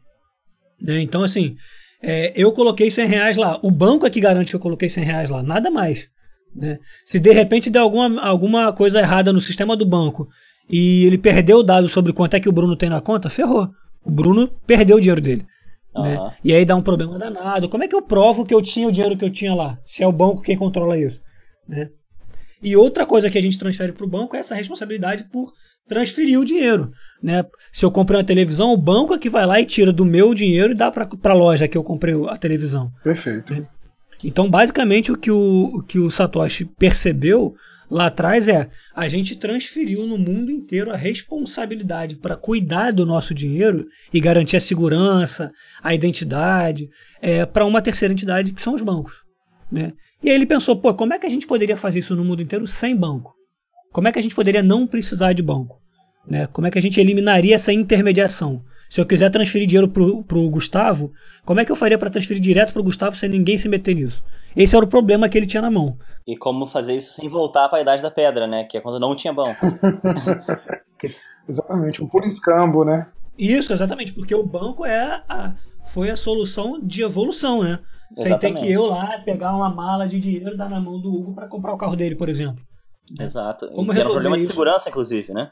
Né? 0.80 1.00
Então, 1.00 1.22
assim, 1.22 1.56
é, 2.02 2.32
eu 2.36 2.52
coloquei 2.52 2.90
100 2.90 3.06
reais 3.06 3.36
lá. 3.36 3.58
O 3.62 3.70
banco 3.70 4.06
é 4.06 4.10
que 4.10 4.20
garante 4.20 4.50
que 4.50 4.56
eu 4.56 4.60
coloquei 4.60 4.88
100 4.88 5.04
reais 5.04 5.30
lá, 5.30 5.42
nada 5.42 5.70
mais. 5.70 6.08
Né? 6.54 6.78
Se 7.04 7.18
de 7.18 7.32
repente 7.32 7.70
der 7.70 7.80
alguma, 7.80 8.20
alguma 8.22 8.72
coisa 8.72 9.00
errada 9.00 9.32
no 9.32 9.40
sistema 9.40 9.76
do 9.76 9.84
banco 9.84 10.28
e 10.70 11.04
ele 11.04 11.18
perdeu 11.18 11.58
o 11.58 11.62
dado 11.62 11.88
sobre 11.88 12.12
quanto 12.12 12.34
é 12.34 12.40
que 12.40 12.48
o 12.48 12.52
Bruno 12.52 12.76
tem 12.76 12.88
na 12.88 13.00
conta, 13.00 13.28
ferrou. 13.28 13.68
O 14.04 14.10
Bruno 14.10 14.48
perdeu 14.66 14.96
o 14.96 15.00
dinheiro 15.00 15.20
dele. 15.20 15.46
Uhum. 15.96 16.02
Né? 16.02 16.32
E 16.44 16.54
aí 16.54 16.64
dá 16.64 16.76
um 16.76 16.82
problema 16.82 17.18
danado. 17.18 17.68
Como 17.68 17.82
é 17.82 17.88
que 17.88 17.94
eu 17.94 18.02
provo 18.02 18.44
que 18.44 18.54
eu 18.54 18.62
tinha 18.62 18.86
o 18.86 18.92
dinheiro 18.92 19.16
que 19.16 19.24
eu 19.24 19.30
tinha 19.30 19.54
lá? 19.54 19.78
Se 19.84 20.02
é 20.02 20.06
o 20.06 20.12
banco 20.12 20.42
quem 20.42 20.56
controla 20.56 20.98
isso. 20.98 21.20
Né? 21.68 21.90
E 22.62 22.76
outra 22.76 23.04
coisa 23.04 23.30
que 23.30 23.38
a 23.38 23.42
gente 23.42 23.58
transfere 23.58 23.92
para 23.92 24.04
o 24.04 24.08
banco 24.08 24.36
é 24.36 24.38
essa 24.38 24.54
responsabilidade 24.54 25.24
por 25.24 25.52
transferir 25.86 26.40
o 26.40 26.44
dinheiro. 26.44 26.92
Né? 27.22 27.44
Se 27.70 27.84
eu 27.84 27.90
comprei 27.90 28.18
uma 28.18 28.24
televisão, 28.24 28.72
o 28.72 28.76
banco 28.76 29.14
é 29.14 29.18
que 29.18 29.28
vai 29.28 29.46
lá 29.46 29.60
e 29.60 29.66
tira 29.66 29.92
do 29.92 30.04
meu 30.04 30.32
dinheiro 30.34 30.72
e 30.72 30.76
dá 30.76 30.90
para 30.90 31.06
a 31.24 31.34
loja 31.34 31.68
que 31.68 31.76
eu 31.76 31.84
comprei 31.84 32.14
a 32.28 32.36
televisão. 32.36 32.90
Perfeito. 33.02 33.54
Né? 33.54 33.66
Então, 34.22 34.48
basicamente, 34.48 35.12
o 35.12 35.18
que 35.18 35.30
o, 35.30 35.70
o 35.74 35.82
que 35.82 35.98
o 35.98 36.10
Satoshi 36.10 36.64
percebeu 36.64 37.54
lá 37.90 38.06
atrás 38.06 38.48
é 38.48 38.68
a 38.94 39.06
gente 39.08 39.36
transferiu 39.36 40.06
no 40.06 40.16
mundo 40.16 40.50
inteiro 40.50 40.90
a 40.90 40.96
responsabilidade 40.96 42.16
para 42.16 42.36
cuidar 42.36 42.92
do 42.92 43.04
nosso 43.04 43.34
dinheiro 43.34 43.86
e 44.12 44.20
garantir 44.20 44.56
a 44.56 44.60
segurança, 44.60 45.52
a 45.82 45.94
identidade, 45.94 46.88
é, 47.20 47.44
para 47.44 47.66
uma 47.66 47.82
terceira 47.82 48.14
entidade 48.14 48.52
que 48.52 48.62
são 48.62 48.74
os 48.74 48.82
bancos. 48.82 49.22
Né? 49.70 49.92
E 50.24 50.30
aí 50.30 50.34
ele 50.34 50.46
pensou, 50.46 50.74
pô, 50.74 50.94
como 50.94 51.12
é 51.12 51.18
que 51.18 51.26
a 51.26 51.30
gente 51.30 51.46
poderia 51.46 51.76
fazer 51.76 51.98
isso 51.98 52.16
no 52.16 52.24
mundo 52.24 52.40
inteiro 52.40 52.66
sem 52.66 52.96
banco? 52.96 53.34
Como 53.92 54.08
é 54.08 54.12
que 54.12 54.18
a 54.18 54.22
gente 54.22 54.34
poderia 54.34 54.62
não 54.62 54.86
precisar 54.86 55.34
de 55.34 55.42
banco? 55.42 55.78
Né? 56.26 56.46
Como 56.46 56.66
é 56.66 56.70
que 56.70 56.78
a 56.78 56.82
gente 56.82 56.98
eliminaria 56.98 57.54
essa 57.54 57.74
intermediação? 57.74 58.64
Se 58.88 58.98
eu 58.98 59.04
quiser 59.04 59.30
transferir 59.30 59.66
dinheiro 59.66 59.86
para 59.86 60.38
o 60.38 60.48
Gustavo, 60.48 61.12
como 61.44 61.60
é 61.60 61.64
que 61.66 61.70
eu 61.70 61.76
faria 61.76 61.98
para 61.98 62.08
transferir 62.08 62.42
direto 62.42 62.72
para 62.72 62.80
o 62.80 62.84
Gustavo 62.84 63.14
sem 63.14 63.28
ninguém 63.28 63.58
se 63.58 63.68
meter 63.68 63.94
nisso? 63.94 64.24
Esse 64.56 64.74
era 64.74 64.84
o 64.84 64.88
problema 64.88 65.28
que 65.28 65.36
ele 65.36 65.46
tinha 65.46 65.60
na 65.60 65.70
mão. 65.70 65.98
E 66.26 66.38
como 66.38 66.66
fazer 66.66 66.96
isso 66.96 67.12
sem 67.12 67.28
voltar 67.28 67.68
para 67.68 67.80
a 67.80 67.82
idade 67.82 68.00
da 68.00 68.10
pedra, 68.10 68.46
né? 68.46 68.64
Que 68.64 68.78
é 68.78 68.80
quando 68.80 68.98
não 68.98 69.14
tinha 69.14 69.32
banco. 69.32 69.60
exatamente, 71.46 72.02
um 72.02 72.08
puro 72.08 72.24
escambo, 72.24 72.82
né? 72.82 73.10
Isso, 73.36 73.74
exatamente, 73.74 74.12
porque 74.14 74.34
o 74.34 74.46
banco 74.46 74.86
é 74.86 75.22
a, 75.28 75.52
foi 75.92 76.08
a 76.08 76.16
solução 76.16 76.80
de 76.82 77.02
evolução, 77.02 77.62
né? 77.62 77.78
Sem 78.16 78.38
ter 78.38 78.54
que 78.54 78.70
eu 78.70 78.86
lá 78.86 79.18
pegar 79.24 79.54
uma 79.54 79.68
mala 79.68 80.06
de 80.06 80.20
dinheiro 80.20 80.54
e 80.54 80.56
dar 80.56 80.68
na 80.68 80.80
mão 80.80 81.00
do 81.00 81.12
Hugo 81.12 81.34
para 81.34 81.48
comprar 81.48 81.74
o 81.74 81.78
carro 81.78 81.96
dele, 81.96 82.14
por 82.14 82.28
exemplo. 82.28 82.64
Exato. 83.18 83.68
Como 83.68 83.92
e 83.92 83.98
era 83.98 84.08
um 84.08 84.12
problema 84.12 84.36
isso? 84.38 84.46
de 84.46 84.52
segurança, 84.52 84.88
inclusive, 84.88 85.32
né? 85.32 85.50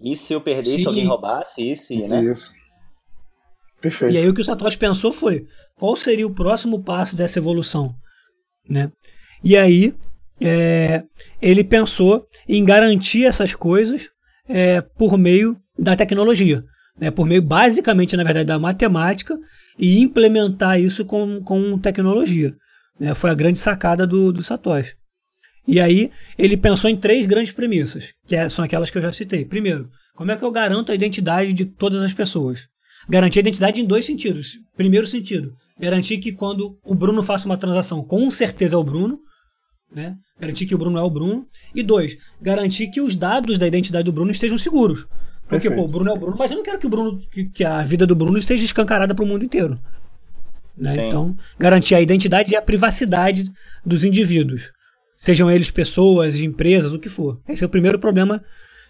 E 0.00 0.16
se 0.16 0.32
eu 0.32 0.40
perdesse, 0.40 0.80
se 0.80 0.86
alguém 0.86 1.06
roubasse, 1.06 1.62
isso, 1.68 1.94
né? 2.08 2.24
Isso. 2.24 2.52
Perfeito. 3.80 4.14
E 4.14 4.18
aí 4.18 4.28
o 4.28 4.34
que 4.34 4.40
o 4.40 4.44
Satoshi 4.44 4.78
pensou 4.78 5.12
foi, 5.12 5.46
qual 5.76 5.96
seria 5.96 6.26
o 6.26 6.32
próximo 6.32 6.82
passo 6.82 7.16
dessa 7.16 7.40
evolução? 7.40 7.92
Né? 8.68 8.90
E 9.42 9.56
aí 9.56 9.92
é, 10.40 11.02
ele 11.40 11.64
pensou 11.64 12.26
em 12.48 12.64
garantir 12.64 13.24
essas 13.24 13.56
coisas 13.56 14.08
é, 14.48 14.80
por 14.80 15.18
meio 15.18 15.56
da 15.76 15.96
tecnologia, 15.96 16.64
né? 16.96 17.10
por 17.10 17.26
meio 17.26 17.42
basicamente, 17.42 18.16
na 18.16 18.22
verdade, 18.22 18.46
da 18.46 18.58
matemática 18.58 19.36
e 19.78 20.00
implementar 20.00 20.80
isso 20.80 21.04
com, 21.04 21.42
com 21.42 21.78
tecnologia. 21.78 22.54
Né? 22.98 23.14
Foi 23.14 23.30
a 23.30 23.34
grande 23.34 23.58
sacada 23.58 24.06
do, 24.06 24.32
do 24.32 24.42
Satoshi. 24.42 24.94
E 25.66 25.80
aí 25.80 26.10
ele 26.36 26.56
pensou 26.56 26.90
em 26.90 26.96
três 26.96 27.26
grandes 27.26 27.52
premissas, 27.52 28.12
que 28.26 28.34
é, 28.34 28.48
são 28.48 28.64
aquelas 28.64 28.90
que 28.90 28.98
eu 28.98 29.02
já 29.02 29.12
citei. 29.12 29.44
Primeiro, 29.44 29.88
como 30.14 30.32
é 30.32 30.36
que 30.36 30.44
eu 30.44 30.50
garanto 30.50 30.90
a 30.90 30.94
identidade 30.94 31.52
de 31.52 31.64
todas 31.64 32.02
as 32.02 32.12
pessoas? 32.12 32.66
Garantir 33.08 33.38
a 33.38 33.40
identidade 33.40 33.80
em 33.80 33.84
dois 33.84 34.04
sentidos. 34.04 34.58
Primeiro 34.76 35.06
sentido, 35.06 35.52
garantir 35.78 36.18
que 36.18 36.32
quando 36.32 36.78
o 36.84 36.94
Bruno 36.94 37.22
faça 37.22 37.46
uma 37.46 37.56
transação, 37.56 38.02
com 38.02 38.30
certeza 38.30 38.74
é 38.74 38.78
o 38.78 38.84
Bruno, 38.84 39.18
né? 39.94 40.16
Garantir 40.40 40.66
que 40.66 40.74
o 40.74 40.78
Bruno 40.78 40.98
é 40.98 41.02
o 41.02 41.10
Bruno. 41.10 41.46
E 41.74 41.82
dois, 41.82 42.16
garantir 42.40 42.88
que 42.88 43.00
os 43.00 43.14
dados 43.14 43.58
da 43.58 43.66
identidade 43.66 44.04
do 44.04 44.12
Bruno 44.12 44.30
estejam 44.30 44.58
seguros. 44.58 45.06
Porque, 45.60 45.70
pô, 45.70 45.82
o 45.82 45.88
Bruno 45.88 46.10
é 46.10 46.12
o 46.12 46.16
Bruno, 46.16 46.36
mas 46.38 46.50
eu 46.50 46.56
não 46.56 46.64
quero 46.64 46.78
que 46.78 46.86
o 46.86 46.90
Bruno, 46.90 47.18
que, 47.30 47.44
que 47.46 47.64
a 47.64 47.82
vida 47.82 48.06
do 48.06 48.14
Bruno 48.14 48.38
esteja 48.38 48.64
escancarada 48.64 49.14
para 49.14 49.24
o 49.24 49.28
mundo 49.28 49.44
inteiro. 49.44 49.78
Né? 50.76 51.06
Então, 51.06 51.36
garantir 51.58 51.94
a 51.94 52.00
identidade 52.00 52.52
e 52.52 52.56
a 52.56 52.62
privacidade 52.62 53.50
dos 53.84 54.04
indivíduos. 54.04 54.72
Sejam 55.16 55.50
eles 55.50 55.70
pessoas, 55.70 56.40
empresas, 56.40 56.94
o 56.94 56.98
que 56.98 57.08
for. 57.08 57.40
Esse 57.48 57.62
é 57.62 57.66
o 57.66 57.70
primeiro 57.70 57.98
problema 57.98 58.42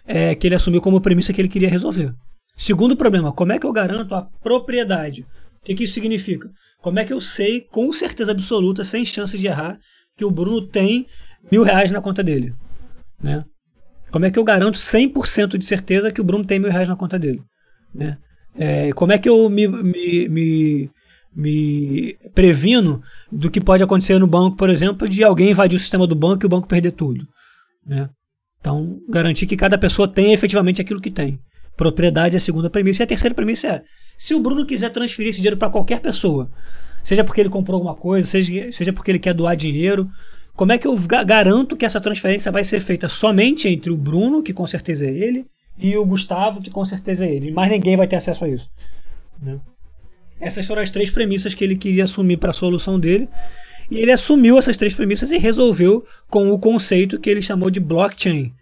é, 0.05 0.33
que 0.33 0.47
ele 0.47 0.55
assumiu 0.55 0.81
como 0.81 1.01
premissa 1.01 1.33
que 1.33 1.41
ele 1.41 1.49
queria 1.49 1.69
resolver. 1.69 2.13
Segundo 2.55 2.95
problema, 2.95 3.31
como 3.31 3.51
é 3.51 3.59
que 3.59 3.65
eu 3.65 3.71
garanto 3.71 4.13
a 4.15 4.23
propriedade? 4.41 5.21
O 5.61 5.65
que, 5.65 5.75
que 5.75 5.83
isso 5.83 5.93
significa? 5.93 6.49
Como 6.81 6.99
é 6.99 7.05
que 7.05 7.13
eu 7.13 7.21
sei 7.21 7.61
com 7.61 7.91
certeza 7.91 8.31
absoluta, 8.31 8.83
sem 8.83 9.05
chance 9.05 9.37
de 9.37 9.47
errar, 9.47 9.79
que 10.17 10.25
o 10.25 10.31
Bruno 10.31 10.61
tem 10.67 11.07
mil 11.51 11.63
reais 11.63 11.91
na 11.91 12.01
conta 12.01 12.23
dele? 12.23 12.53
Né? 13.21 13.43
Como 14.13 14.25
é 14.25 14.29
que 14.29 14.37
eu 14.37 14.43
garanto 14.43 14.77
100% 14.77 15.57
de 15.57 15.65
certeza 15.65 16.11
que 16.11 16.21
o 16.21 16.23
Bruno 16.23 16.45
tem 16.45 16.59
mil 16.59 16.69
reais 16.69 16.87
na 16.87 16.95
conta 16.95 17.17
dele? 17.17 17.41
Né? 17.91 18.15
É, 18.55 18.91
como 18.93 19.11
é 19.11 19.17
que 19.17 19.27
eu 19.27 19.49
me, 19.49 19.67
me, 19.67 20.29
me, 20.29 20.89
me, 21.35 22.15
previno 22.35 23.01
do 23.31 23.49
que 23.49 23.59
pode 23.59 23.81
acontecer 23.81 24.19
no 24.19 24.27
banco, 24.27 24.55
por 24.55 24.69
exemplo, 24.69 25.09
de 25.09 25.23
alguém 25.23 25.49
invadir 25.49 25.77
o 25.77 25.79
sistema 25.79 26.05
do 26.05 26.13
banco 26.13 26.45
e 26.45 26.47
o 26.47 26.49
banco 26.49 26.67
perder 26.67 26.91
tudo? 26.91 27.27
Né? 27.83 28.07
Então, 28.59 28.99
garantir 29.09 29.47
que 29.47 29.57
cada 29.57 29.79
pessoa 29.79 30.07
tenha 30.07 30.31
efetivamente 30.35 30.79
aquilo 30.79 31.01
que 31.01 31.09
tem. 31.09 31.39
Propriedade 31.75 32.35
é 32.35 32.37
a 32.37 32.39
segunda 32.39 32.69
premissa. 32.69 33.01
E 33.01 33.05
a 33.05 33.07
terceira 33.07 33.33
premissa 33.33 33.67
é: 33.67 33.81
se 34.15 34.35
o 34.35 34.39
Bruno 34.39 34.63
quiser 34.63 34.91
transferir 34.91 35.31
esse 35.31 35.39
dinheiro 35.39 35.57
para 35.57 35.71
qualquer 35.71 35.99
pessoa, 36.01 36.51
seja 37.03 37.23
porque 37.23 37.41
ele 37.41 37.49
comprou 37.49 37.77
alguma 37.77 37.95
coisa, 37.95 38.27
seja, 38.27 38.71
seja 38.71 38.93
porque 38.93 39.09
ele 39.09 39.17
quer 39.17 39.33
doar 39.33 39.55
dinheiro, 39.55 40.07
como 40.55 40.71
é 40.71 40.77
que 40.77 40.87
eu 40.87 40.95
garanto 41.25 41.75
que 41.75 41.85
essa 41.85 41.99
transferência 41.99 42.51
vai 42.51 42.63
ser 42.63 42.79
feita 42.79 43.09
somente 43.09 43.67
entre 43.67 43.91
o 43.91 43.97
Bruno, 43.97 44.43
que 44.43 44.53
com 44.53 44.67
certeza 44.67 45.05
é 45.05 45.09
ele, 45.09 45.45
e 45.77 45.97
o 45.97 46.05
Gustavo, 46.05 46.61
que 46.61 46.69
com 46.69 46.85
certeza 46.85 47.25
é 47.25 47.33
ele? 47.33 47.51
Mais 47.51 47.71
ninguém 47.71 47.97
vai 47.97 48.07
ter 48.07 48.17
acesso 48.17 48.45
a 48.45 48.49
isso. 48.49 48.69
Né? 49.41 49.59
Essas 50.39 50.65
foram 50.65 50.81
as 50.81 50.89
três 50.89 51.09
premissas 51.09 51.53
que 51.53 51.63
ele 51.63 51.75
queria 51.75 52.03
assumir 52.03 52.37
para 52.37 52.51
a 52.51 52.53
solução 52.53 52.99
dele. 52.99 53.27
E 53.89 53.97
ele 53.97 54.11
assumiu 54.11 54.57
essas 54.57 54.77
três 54.77 54.93
premissas 54.93 55.31
e 55.31 55.37
resolveu 55.37 56.05
com 56.29 56.51
o 56.51 56.59
conceito 56.59 57.19
que 57.19 57.29
ele 57.29 57.41
chamou 57.41 57.69
de 57.69 57.79
blockchain, 57.79 58.53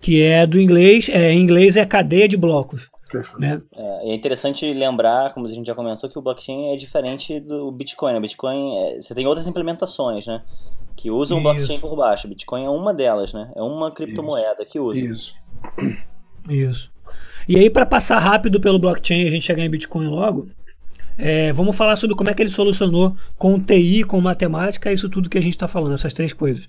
que 0.00 0.22
é 0.22 0.46
do 0.46 0.60
inglês, 0.60 1.08
é, 1.08 1.32
em 1.32 1.40
inglês 1.40 1.76
é 1.76 1.84
cadeia 1.84 2.26
de 2.26 2.36
blocos. 2.36 2.88
Né? 3.38 3.62
É, 3.76 4.10
é, 4.10 4.14
interessante 4.14 4.70
lembrar, 4.72 5.32
como 5.32 5.46
a 5.46 5.48
gente 5.48 5.66
já 5.66 5.74
comentou, 5.74 6.10
que 6.10 6.18
o 6.18 6.22
blockchain 6.22 6.72
é 6.72 6.76
diferente 6.76 7.38
do 7.40 7.70
Bitcoin. 7.70 8.16
O 8.16 8.20
Bitcoin, 8.20 8.76
é, 8.78 9.00
você 9.00 9.14
tem 9.14 9.26
outras 9.26 9.46
implementações, 9.46 10.26
né? 10.26 10.42
Que 10.96 11.10
usam 11.10 11.38
o 11.38 11.42
blockchain 11.42 11.78
por 11.78 11.94
baixo. 11.94 12.26
O 12.26 12.30
Bitcoin 12.30 12.64
é 12.64 12.70
uma 12.70 12.94
delas, 12.94 13.32
né? 13.32 13.52
É 13.54 13.62
uma 13.62 13.90
criptomoeda 13.90 14.62
Isso. 14.62 14.72
que 14.72 14.80
usa. 14.80 15.00
Isso. 15.00 15.34
Isso. 16.48 16.92
E 17.48 17.56
aí, 17.56 17.70
para 17.70 17.86
passar 17.86 18.18
rápido 18.18 18.60
pelo 18.60 18.78
blockchain 18.78 19.22
e 19.22 19.28
a 19.28 19.30
gente 19.30 19.44
chegar 19.44 19.64
em 19.64 19.70
Bitcoin 19.70 20.08
logo, 20.08 20.48
é, 21.18 21.52
vamos 21.52 21.76
falar 21.76 21.96
sobre 21.96 22.16
como 22.16 22.30
é 22.30 22.34
que 22.34 22.42
ele 22.42 22.50
solucionou 22.50 23.14
com 23.38 23.58
TI, 23.60 24.04
com 24.04 24.20
matemática, 24.20 24.92
isso 24.92 25.08
tudo 25.08 25.30
que 25.30 25.38
a 25.38 25.42
gente 25.42 25.54
está 25.54 25.68
falando, 25.68 25.94
essas 25.94 26.12
três 26.12 26.32
coisas. 26.32 26.68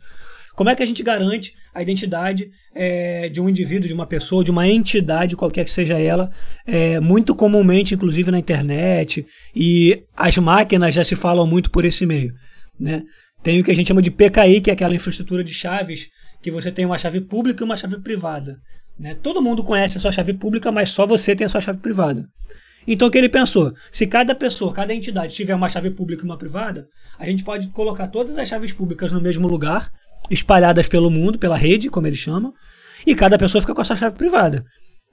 Como 0.55 0.71
é 0.71 0.75
que 0.75 0.81
a 0.81 0.85
gente 0.85 1.03
garante 1.03 1.53
a 1.73 1.83
identidade 1.83 2.49
é, 2.73 3.29
de 3.29 3.39
um 3.39 3.47
indivíduo, 3.47 3.87
de 3.87 3.93
uma 3.93 4.07
pessoa, 4.07 4.43
de 4.43 4.49
uma 4.49 4.67
entidade, 4.67 5.35
qualquer 5.35 5.63
que 5.63 5.69
seja 5.69 5.99
ela? 5.99 6.31
É, 6.65 6.99
muito 6.99 7.35
comumente, 7.35 7.93
inclusive 7.93 8.31
na 8.31 8.39
internet, 8.39 9.23
e 9.55 10.03
as 10.15 10.35
máquinas 10.39 10.95
já 10.95 11.03
se 11.03 11.15
falam 11.15 11.45
muito 11.45 11.69
por 11.69 11.85
esse 11.85 12.07
meio. 12.07 12.33
Né? 12.79 13.03
Tem 13.47 13.61
o 13.61 13.63
que 13.63 13.71
a 13.71 13.73
gente 13.73 13.87
chama 13.87 14.01
de 14.01 14.11
PKI, 14.11 14.59
que 14.59 14.69
é 14.69 14.73
aquela 14.73 14.93
infraestrutura 14.93 15.41
de 15.41 15.53
chaves, 15.53 16.09
que 16.41 16.51
você 16.51 16.69
tem 16.69 16.85
uma 16.85 16.97
chave 16.97 17.21
pública 17.21 17.63
e 17.63 17.65
uma 17.65 17.77
chave 17.77 17.97
privada. 17.97 18.59
Né? 18.99 19.15
Todo 19.15 19.41
mundo 19.41 19.63
conhece 19.63 19.97
a 19.97 20.01
sua 20.01 20.11
chave 20.11 20.33
pública, 20.33 20.69
mas 20.69 20.89
só 20.89 21.05
você 21.05 21.33
tem 21.33 21.45
a 21.45 21.49
sua 21.49 21.61
chave 21.61 21.79
privada. 21.79 22.27
Então 22.85 23.07
o 23.07 23.11
que 23.11 23.17
ele 23.17 23.29
pensou? 23.29 23.73
Se 23.89 24.05
cada 24.05 24.35
pessoa, 24.35 24.73
cada 24.73 24.93
entidade 24.93 25.33
tiver 25.33 25.55
uma 25.55 25.69
chave 25.69 25.89
pública 25.91 26.23
e 26.23 26.25
uma 26.25 26.37
privada, 26.37 26.89
a 27.17 27.25
gente 27.25 27.41
pode 27.41 27.69
colocar 27.69 28.07
todas 28.07 28.37
as 28.37 28.49
chaves 28.49 28.73
públicas 28.73 29.13
no 29.13 29.21
mesmo 29.21 29.47
lugar, 29.47 29.93
espalhadas 30.29 30.85
pelo 30.89 31.09
mundo, 31.09 31.39
pela 31.39 31.55
rede, 31.55 31.89
como 31.89 32.05
ele 32.05 32.17
chama, 32.17 32.51
e 33.05 33.15
cada 33.15 33.37
pessoa 33.37 33.61
fica 33.61 33.73
com 33.73 33.79
a 33.79 33.85
sua 33.85 33.95
chave 33.95 34.17
privada. 34.17 34.65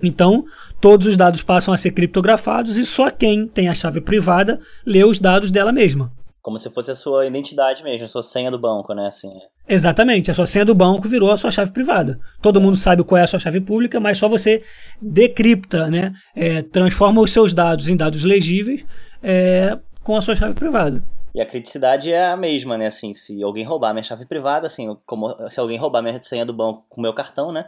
Então, 0.02 0.44
todos 0.80 1.06
os 1.06 1.16
dados 1.16 1.40
passam 1.40 1.72
a 1.72 1.76
ser 1.78 1.92
criptografados 1.92 2.78
e 2.78 2.84
só 2.84 3.10
quem 3.10 3.46
tem 3.46 3.68
a 3.68 3.74
chave 3.74 4.00
privada 4.00 4.58
lê 4.84 5.04
os 5.04 5.20
dados 5.20 5.52
dela 5.52 5.70
mesma. 5.70 6.12
Como 6.44 6.58
se 6.58 6.68
fosse 6.68 6.90
a 6.90 6.94
sua 6.94 7.24
identidade 7.24 7.82
mesmo, 7.82 8.04
a 8.04 8.08
sua 8.08 8.22
senha 8.22 8.50
do 8.50 8.58
banco, 8.58 8.92
né? 8.92 9.06
Assim. 9.06 9.32
Exatamente, 9.66 10.30
a 10.30 10.34
sua 10.34 10.44
senha 10.44 10.62
do 10.62 10.74
banco 10.74 11.08
virou 11.08 11.32
a 11.32 11.38
sua 11.38 11.50
chave 11.50 11.72
privada. 11.72 12.20
Todo 12.42 12.60
mundo 12.60 12.76
sabe 12.76 13.02
qual 13.02 13.18
é 13.18 13.22
a 13.22 13.26
sua 13.26 13.38
chave 13.38 13.62
pública, 13.62 13.98
mas 13.98 14.18
só 14.18 14.28
você 14.28 14.62
decripta, 15.00 15.90
né? 15.90 16.12
É, 16.36 16.60
transforma 16.60 17.22
os 17.22 17.32
seus 17.32 17.54
dados 17.54 17.88
em 17.88 17.96
dados 17.96 18.24
legíveis 18.24 18.84
é, 19.22 19.78
com 20.02 20.18
a 20.18 20.20
sua 20.20 20.36
chave 20.36 20.54
privada. 20.54 21.02
E 21.34 21.40
a 21.40 21.46
criticidade 21.46 22.12
é 22.12 22.26
a 22.26 22.36
mesma, 22.36 22.76
né? 22.76 22.88
Assim, 22.88 23.14
se 23.14 23.42
alguém 23.42 23.64
roubar 23.64 23.94
minha 23.94 24.04
chave 24.04 24.26
privada, 24.26 24.66
assim, 24.66 24.94
como 25.06 25.34
se 25.48 25.58
alguém 25.58 25.78
roubar 25.78 26.02
minha 26.02 26.20
senha 26.20 26.44
do 26.44 26.52
banco 26.52 26.84
com 26.90 27.00
meu 27.00 27.14
cartão, 27.14 27.50
né? 27.50 27.64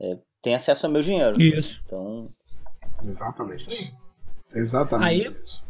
É, 0.00 0.16
tem 0.40 0.54
acesso 0.54 0.86
ao 0.86 0.92
meu 0.92 1.02
dinheiro. 1.02 1.38
Isso. 1.38 1.82
Então. 1.84 2.30
Exatamente. 3.04 3.94
Exatamente 4.54 5.06
Aí, 5.06 5.34
isso. 5.44 5.65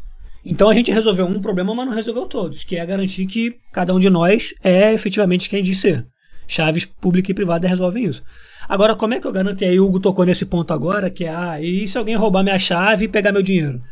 Então 0.49 0.71
a 0.71 0.75
gente 0.75 0.93
resolveu 0.93 1.26
um 1.26 1.41
problema, 1.41 1.75
mas 1.75 1.87
não 1.87 1.93
resolveu 1.93 2.25
todos, 2.26 2.62
que 2.62 2.76
é 2.76 2.87
garantir 2.87 3.26
que 3.26 3.57
cada 3.73 3.93
um 3.93 3.99
de 3.99 4.09
nós 4.09 4.55
é 4.62 4.95
efetivamente 4.95 5.50
quem 5.50 5.61
diz 5.61 5.81
ser. 5.81 6.07
Chaves 6.47 6.85
pública 6.85 7.33
e 7.33 7.35
privada 7.35 7.67
resolvem 7.67 8.05
isso. 8.05 8.23
Agora, 8.69 8.95
como 8.95 9.15
é 9.15 9.21
que 9.21 9.26
eu 9.26 9.33
garanto? 9.33 9.62
E 9.62 9.65
aí 9.65 9.81
o 9.81 9.87
Hugo 9.87 9.99
tocou 9.99 10.25
nesse 10.25 10.47
ponto 10.47 10.73
agora, 10.73 11.11
que 11.11 11.25
é, 11.25 11.31
ah, 11.31 11.61
e 11.61 11.88
se 11.88 11.99
alguém 11.99 12.15
roubar 12.15 12.45
minha 12.45 12.61
chave 12.61 13.07
e 13.07 13.09
pegar 13.09 13.33
meu 13.33 13.43
dinheiro? 13.43 13.83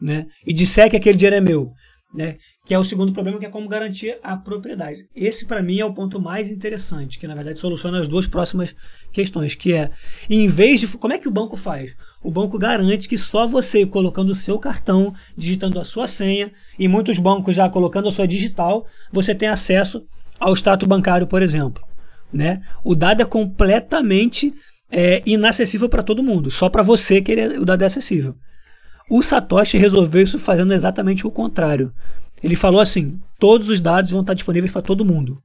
Né? 0.00 0.26
E 0.46 0.52
disser 0.52 0.88
que 0.88 0.96
aquele 0.96 1.18
dinheiro 1.18 1.36
é 1.36 1.40
meu? 1.40 1.72
Né? 2.16 2.36
Que 2.64 2.72
é 2.72 2.78
o 2.78 2.84
segundo 2.84 3.12
problema, 3.12 3.38
que 3.38 3.44
é 3.44 3.50
como 3.50 3.68
garantir 3.68 4.18
a 4.22 4.38
propriedade. 4.38 5.06
Esse, 5.14 5.44
para 5.44 5.62
mim, 5.62 5.78
é 5.78 5.84
o 5.84 5.92
ponto 5.92 6.18
mais 6.18 6.48
interessante, 6.48 7.18
que 7.18 7.26
na 7.26 7.34
verdade 7.34 7.60
soluciona 7.60 8.00
as 8.00 8.08
duas 8.08 8.26
próximas 8.26 8.74
questões, 9.12 9.54
que 9.54 9.74
é, 9.74 9.90
em 10.30 10.46
vez 10.46 10.80
de. 10.80 10.88
Como 10.88 11.12
é 11.12 11.18
que 11.18 11.28
o 11.28 11.30
banco 11.30 11.58
faz? 11.58 11.94
O 12.22 12.30
banco 12.30 12.58
garante 12.58 13.06
que 13.06 13.18
só 13.18 13.46
você, 13.46 13.84
colocando 13.84 14.30
o 14.30 14.34
seu 14.34 14.58
cartão, 14.58 15.12
digitando 15.36 15.78
a 15.78 15.84
sua 15.84 16.08
senha, 16.08 16.50
e 16.78 16.88
muitos 16.88 17.18
bancos 17.18 17.54
já 17.54 17.68
colocando 17.68 18.08
a 18.08 18.12
sua 18.12 18.26
digital, 18.26 18.86
você 19.12 19.34
tem 19.34 19.48
acesso 19.48 20.02
ao 20.40 20.54
extrato 20.54 20.86
bancário, 20.86 21.26
por 21.26 21.42
exemplo. 21.42 21.84
Né? 22.32 22.62
O 22.82 22.94
dado 22.94 23.20
é 23.20 23.26
completamente 23.26 24.54
é, 24.90 25.22
inacessível 25.26 25.88
para 25.88 26.02
todo 26.02 26.22
mundo, 26.22 26.50
só 26.50 26.70
para 26.70 26.82
você 26.82 27.20
que 27.20 27.32
ele, 27.32 27.58
o 27.58 27.64
dado 27.64 27.82
é 27.82 27.86
acessível. 27.86 28.34
O 29.08 29.22
Satoshi 29.22 29.78
resolveu 29.78 30.22
isso 30.22 30.38
fazendo 30.38 30.74
exatamente 30.74 31.26
o 31.26 31.30
contrário. 31.30 31.92
Ele 32.42 32.56
falou 32.56 32.80
assim: 32.80 33.20
todos 33.38 33.68
os 33.68 33.80
dados 33.80 34.10
vão 34.10 34.20
estar 34.20 34.34
disponíveis 34.34 34.72
para 34.72 34.82
todo 34.82 35.04
mundo. 35.04 35.40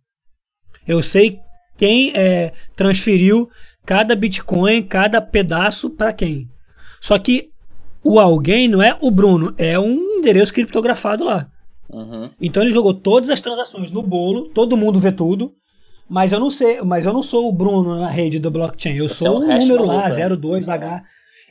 Eu 0.88 1.04
sei 1.04 1.40
quem 1.78 2.12
é, 2.16 2.54
transferiu 2.76 3.50
cada 3.86 4.16
Bitcoin, 4.16 4.84
cada 4.84 5.22
pedaço 5.22 5.90
para 5.90 6.14
quem. 6.14 6.50
Só 7.00 7.18
que 7.18 7.50
o 8.04 8.20
alguém 8.20 8.68
não 8.68 8.82
é 8.82 8.98
o 9.00 9.12
Bruno, 9.12 9.54
é 9.58 9.80
um 9.80 10.18
endereço 10.18 10.54
criptografado 10.54 11.24
lá. 11.24 11.48
Uhum. 11.90 12.30
Então 12.40 12.64
ele 12.64 12.72
jogou 12.72 12.94
todas 12.94 13.30
as 13.30 13.42
transações 13.42 13.92
no 13.92 14.02
bolo, 14.02 14.50
todo 14.50 14.78
mundo 14.78 15.00
vê 15.00 15.12
tudo, 15.12 15.54
mas 16.10 16.32
eu 16.32 16.40
não 16.40 16.50
sei, 16.50 16.82
mas 16.82 17.06
eu 17.06 17.14
não 17.14 17.22
sou 17.22 17.48
o 17.50 17.52
Bruno 17.52 18.00
na 18.00 18.10
rede 18.10 18.40
do 18.40 18.50
blockchain, 18.50 18.96
eu 18.96 19.10
Você 19.10 19.26
sou 19.26 19.28
é 19.28 19.32
um 19.32 19.36
um 19.44 19.60
número 19.60 19.88
maluco, 19.88 20.10
lá, 20.10 20.10
né? 20.10 20.30
02H. 20.30 21.02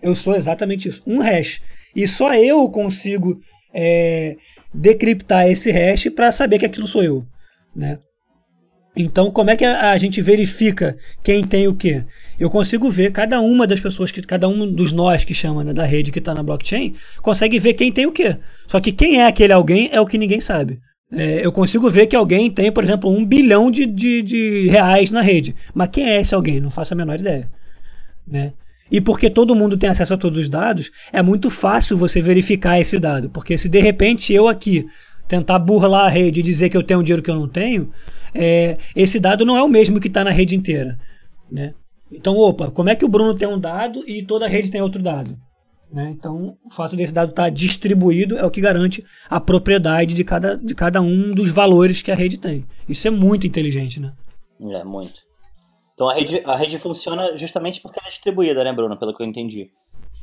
Eu 0.03 0.17
sou 0.17 0.35
exatamente 0.35 0.89
isso, 0.89 1.03
um 1.07 1.21
hash. 1.21 1.61
E 1.95 2.07
só 2.07 2.35
eu 2.35 2.69
consigo 2.69 3.39
é, 3.73 4.37
decriptar 4.73 5.49
esse 5.49 5.71
hash 5.71 6.09
para 6.15 6.33
saber 6.33 6.59
que 6.59 6.67
aquilo 6.67 6.87
sou 6.87 7.03
eu, 7.03 7.25
né? 7.75 7.99
Então, 8.97 9.31
como 9.31 9.51
é 9.51 9.57
que 9.57 9.65
a, 9.65 9.97
gente 9.97 10.21
verifica 10.21 10.97
quem 11.23 11.45
tem 11.45 11.69
o 11.69 11.75
quê? 11.75 12.03
Eu 12.39 12.51
consigo 12.51 12.91
ver 12.91 13.13
cada 13.13 13.41
uma 13.41 13.67
das 13.67 13.79
pessoas, 13.79 14.11
que 14.11 14.21
cada 14.21 14.49
um 14.49 14.71
dos 14.71 14.93
nós 14.93 15.25
que 15.25 15.33
chama 15.33 15.63
né, 15.63 15.73
da 15.73 15.85
rede 15.85 16.11
que 16.11 16.19
está 16.19 16.35
na 16.35 16.43
blockchain, 16.43 16.95
consegue 17.23 17.59
ver 17.59 17.75
quem 17.75 17.93
tem 17.93 18.07
o 18.07 18.13
quê. 18.13 18.37
Só 18.67 18.81
que 18.81 18.91
quem 18.91 19.21
é 19.21 19.27
aquele 19.27 19.53
alguém 19.53 19.89
é 19.93 20.01
o 20.01 20.07
que 20.07 20.19
ninguém 20.19 20.41
sabe. 20.41 20.81
É, 21.13 21.45
eu 21.45 21.53
consigo 21.53 21.89
ver 21.89 22.07
que 22.07 22.17
alguém 22.17 22.51
tem, 22.51 22.71
por 22.71 22.83
exemplo, 22.83 23.11
um 23.11 23.25
bilhão 23.25 23.71
de, 23.71 23.87
de, 23.87 24.23
de 24.23 24.69
reais 24.69 25.11
na 25.11 25.23
rede. 25.23 25.55
Mas 25.73 25.89
quem 25.89 26.09
é 26.09 26.21
esse 26.21 26.35
alguém? 26.35 26.61
Não 26.61 26.71
faço 26.71 26.93
a 26.93 26.97
menor 26.97 27.19
ideia. 27.19 27.49
Né? 28.27 28.53
E 28.91 29.01
porque 29.01 29.31
todo 29.31 29.55
mundo 29.55 29.77
tem 29.77 29.89
acesso 29.89 30.15
a 30.15 30.17
todos 30.17 30.39
os 30.39 30.49
dados, 30.49 30.91
é 31.13 31.23
muito 31.23 31.49
fácil 31.49 31.97
você 31.97 32.21
verificar 32.21 32.81
esse 32.81 32.99
dado. 32.99 33.31
Porque 33.31 33.57
se 33.57 33.69
de 33.69 33.81
repente 33.81 34.33
eu 34.33 34.49
aqui 34.49 34.87
tentar 35.29 35.59
burlar 35.61 36.07
a 36.07 36.09
rede 36.09 36.41
e 36.41 36.43
dizer 36.43 36.69
que 36.69 36.77
eu 36.77 36.83
tenho 36.83 37.03
dinheiro 37.03 37.23
que 37.23 37.31
eu 37.31 37.37
não 37.37 37.49
tenho, 37.49 37.91
é, 38.35 38.77
esse 38.97 39.21
dado 39.21 39.47
não 39.47 39.57
é 39.57 39.63
o 39.63 39.69
mesmo 39.69 40.01
que 40.01 40.09
está 40.09 40.25
na 40.25 40.31
rede 40.31 40.57
inteira. 40.57 40.99
Né? 41.51 41.73
Então, 42.11 42.37
opa, 42.37 42.71
como 42.71 42.89
é 42.89 42.97
que 42.97 43.05
o 43.05 43.09
Bruno 43.09 43.35
tem 43.35 43.49
um 43.49 43.59
dado 43.59 44.03
e 44.07 44.23
toda 44.25 44.47
a 44.47 44.49
rede 44.49 44.71
tem 44.71 44.83
outro 44.83 45.01
dado? 45.01 45.39
Né? 45.93 46.11
Então, 46.17 46.57
o 46.65 46.71
fato 46.73 46.97
desse 46.97 47.15
dado 47.15 47.31
estar 47.31 47.49
distribuído 47.49 48.39
é 48.39 48.45
o 48.45 48.51
que 48.51 48.61
garante 48.61 49.05
a 49.29 49.41
propriedade 49.41 50.15
de 50.15 50.25
cada, 50.25 50.57
de 50.57 50.75
cada 50.75 51.01
um 51.01 51.33
dos 51.33 51.51
valores 51.51 52.03
que 52.03 52.11
a 52.11 52.15
rede 52.15 52.39
tem. 52.39 52.65
Isso 52.89 53.07
é 53.07 53.11
muito 53.11 53.47
inteligente, 53.47 54.01
né? 54.01 54.13
É, 54.61 54.85
muito. 54.85 55.21
Então 56.01 56.09
a 56.09 56.15
rede, 56.15 56.43
a 56.47 56.57
rede 56.57 56.79
funciona 56.79 57.37
justamente 57.37 57.79
porque 57.79 57.99
ela 58.01 58.09
é 58.09 58.11
distribuída, 58.11 58.65
né, 58.65 58.73
Bruno? 58.73 58.97
Pelo 58.97 59.15
que 59.15 59.23
eu 59.23 59.27
entendi. 59.27 59.71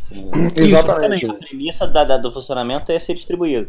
Assim, 0.01 0.27
Exatamente. 0.55 1.27
a 1.27 1.33
premissa 1.35 1.85
da, 1.85 2.03
da- 2.03 2.17
do 2.17 2.31
funcionamento 2.31 2.91
é 2.91 2.97
ser 2.97 3.13
distribuído. 3.13 3.67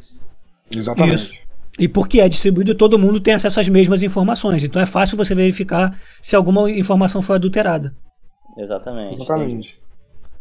Exatamente. 0.74 1.14
Isso. 1.34 1.40
E 1.78 1.86
porque 1.86 2.22
é 2.22 2.26
distribuído, 2.26 2.74
todo 2.74 2.98
mundo 2.98 3.20
tem 3.20 3.34
acesso 3.34 3.60
às 3.60 3.68
mesmas 3.68 4.02
informações. 4.02 4.64
Então 4.64 4.80
é 4.80 4.86
fácil 4.86 5.18
você 5.18 5.34
verificar 5.34 5.94
se 6.22 6.34
alguma 6.34 6.70
informação 6.70 7.20
foi 7.20 7.36
adulterada. 7.36 7.94
Exatamente. 8.56 9.16
Exatamente. 9.16 9.78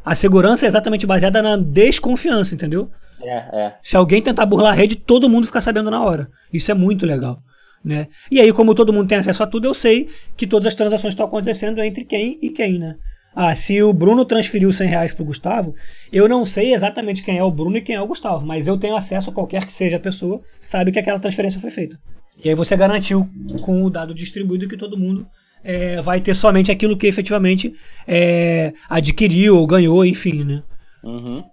A 0.06 0.16
segurança 0.16 0.66
é 0.66 0.68
exatamente 0.70 1.06
baseada 1.06 1.42
na 1.42 1.58
desconfiança, 1.58 2.56
entendeu? 2.56 2.90
É, 3.22 3.34
é. 3.36 3.76
Se 3.84 3.98
alguém 3.98 4.22
tentar 4.22 4.46
burlar 4.46 4.72
a 4.72 4.76
rede, 4.76 4.96
todo 4.96 5.30
mundo 5.30 5.48
fica 5.48 5.60
sabendo 5.60 5.92
na 5.92 6.02
hora. 6.02 6.32
Isso 6.54 6.72
é 6.72 6.74
muito 6.74 7.06
legal. 7.06 7.42
Né? 7.84 8.08
E 8.30 8.40
aí, 8.40 8.52
como 8.52 8.76
todo 8.76 8.92
mundo 8.92 9.08
tem 9.08 9.18
acesso 9.18 9.44
a 9.44 9.48
tudo, 9.48 9.66
eu 9.66 9.74
sei 9.74 10.10
que 10.36 10.48
todas 10.48 10.68
as 10.68 10.76
transações 10.76 11.14
estão 11.14 11.26
acontecendo 11.26 11.82
entre 11.82 12.04
quem 12.04 12.38
e 12.42 12.50
quem, 12.50 12.80
né? 12.80 12.96
Ah, 13.40 13.54
se 13.54 13.82
o 13.84 13.94
Bruno 13.94 14.26
transferiu 14.26 14.74
100 14.74 14.90
reais 14.90 15.14
pro 15.14 15.24
Gustavo, 15.24 15.76
eu 16.12 16.28
não 16.28 16.44
sei 16.44 16.74
exatamente 16.74 17.24
quem 17.24 17.38
é 17.38 17.44
o 17.44 17.52
Bruno 17.52 17.78
e 17.78 17.82
quem 17.82 17.96
é 17.96 18.02
o 18.02 18.08
Gustavo, 18.08 18.44
mas 18.44 18.66
eu 18.66 18.78
tenho 18.78 18.96
acesso 18.96 19.30
a 19.30 19.34
qualquer 19.34 19.64
que 19.64 19.74
seja 19.74 19.98
a 19.98 20.00
pessoa, 20.00 20.42
sabe 20.60 20.92
que 20.92 20.98
aquela 20.98 21.20
transferência 21.20 21.60
foi 21.60 21.70
feita. 21.70 22.00
E 22.44 22.50
aí 22.50 22.56
você 22.56 22.76
garantiu 22.76 23.30
com 23.62 23.84
o 23.84 23.92
dado 23.92 24.14
distribuído 24.14 24.68
que 24.68 24.76
todo 24.76 24.98
mundo 24.98 25.28
é, 25.64 26.02
vai 26.02 26.20
ter 26.20 26.36
somente 26.36 26.72
aquilo 26.72 26.98
que 26.98 27.06
efetivamente 27.06 27.76
é, 28.08 28.74
adquiriu 28.90 29.58
ou 29.58 29.68
ganhou, 29.68 30.04
enfim, 30.04 30.44
né? 30.44 30.64
Uhum. 31.04 31.44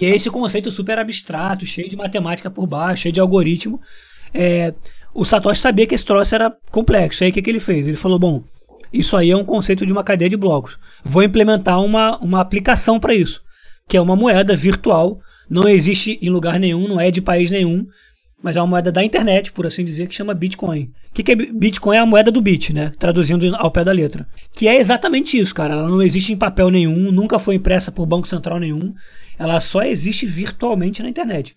E 0.00 0.06
é 0.06 0.14
esse 0.14 0.30
conceito 0.30 0.70
super 0.70 0.98
abstrato, 0.98 1.66
cheio 1.66 1.88
de 1.88 1.96
matemática 1.96 2.50
por 2.50 2.66
baixo, 2.66 3.02
cheio 3.02 3.12
de 3.12 3.20
algoritmo. 3.20 3.80
É, 4.32 4.74
o 5.14 5.24
Satoshi 5.24 5.60
sabia 5.60 5.86
que 5.86 5.94
esse 5.94 6.04
troço 6.04 6.34
era 6.34 6.54
complexo. 6.70 7.22
Aí 7.24 7.30
o 7.30 7.32
que, 7.32 7.40
que 7.40 7.50
ele 7.50 7.60
fez? 7.60 7.86
Ele 7.86 7.96
falou: 7.96 8.18
bom, 8.18 8.42
isso 8.92 9.16
aí 9.16 9.30
é 9.30 9.36
um 9.36 9.44
conceito 9.44 9.86
de 9.86 9.92
uma 9.92 10.04
cadeia 10.04 10.28
de 10.28 10.36
blocos. 10.36 10.78
Vou 11.04 11.22
implementar 11.22 11.82
uma, 11.82 12.18
uma 12.18 12.40
aplicação 12.40 12.98
para 13.00 13.14
isso, 13.14 13.40
que 13.88 13.96
é 13.96 14.00
uma 14.00 14.16
moeda 14.16 14.54
virtual. 14.54 15.18
Não 15.48 15.68
existe 15.68 16.18
em 16.20 16.30
lugar 16.30 16.58
nenhum, 16.58 16.88
não 16.88 17.00
é 17.00 17.10
de 17.10 17.20
país 17.20 17.50
nenhum, 17.50 17.86
mas 18.42 18.56
é 18.56 18.60
uma 18.60 18.66
moeda 18.66 18.90
da 18.90 19.04
internet, 19.04 19.52
por 19.52 19.66
assim 19.66 19.84
dizer, 19.84 20.08
que 20.08 20.14
chama 20.14 20.34
Bitcoin. 20.34 20.90
O 21.10 21.14
que, 21.14 21.22
que 21.22 21.32
é 21.32 21.36
Bi- 21.36 21.52
Bitcoin? 21.52 21.96
É 21.96 22.00
a 22.00 22.06
moeda 22.06 22.30
do 22.30 22.40
bit, 22.40 22.72
né? 22.72 22.92
Traduzindo 22.98 23.54
ao 23.56 23.70
pé 23.70 23.84
da 23.84 23.92
letra. 23.92 24.26
Que 24.52 24.68
é 24.68 24.76
exatamente 24.76 25.38
isso, 25.38 25.54
cara. 25.54 25.74
Ela 25.74 25.88
não 25.88 26.02
existe 26.02 26.32
em 26.32 26.36
papel 26.36 26.70
nenhum, 26.70 27.12
nunca 27.12 27.38
foi 27.38 27.54
impressa 27.54 27.92
por 27.92 28.06
banco 28.06 28.26
central 28.26 28.58
nenhum. 28.58 28.94
Ela 29.38 29.60
só 29.60 29.82
existe 29.82 30.26
virtualmente 30.26 31.02
na 31.02 31.08
internet. 31.08 31.54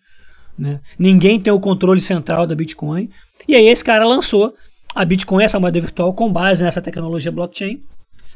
Né? 0.58 0.80
Ninguém 0.98 1.40
tem 1.40 1.54
o 1.54 1.60
controle 1.60 2.02
central 2.02 2.48
da 2.48 2.56
Bitcoin. 2.56 3.10
E 3.48 3.56
aí 3.56 3.68
esse 3.68 3.84
cara 3.84 4.06
lançou 4.06 4.56
a 4.94 5.06
Bitcoin, 5.06 5.44
essa 5.44 5.60
moeda 5.60 5.80
virtual, 5.80 6.14
com 6.14 6.32
base 6.32 6.64
nessa 6.64 6.82
tecnologia 6.82 7.32
blockchain, 7.32 7.82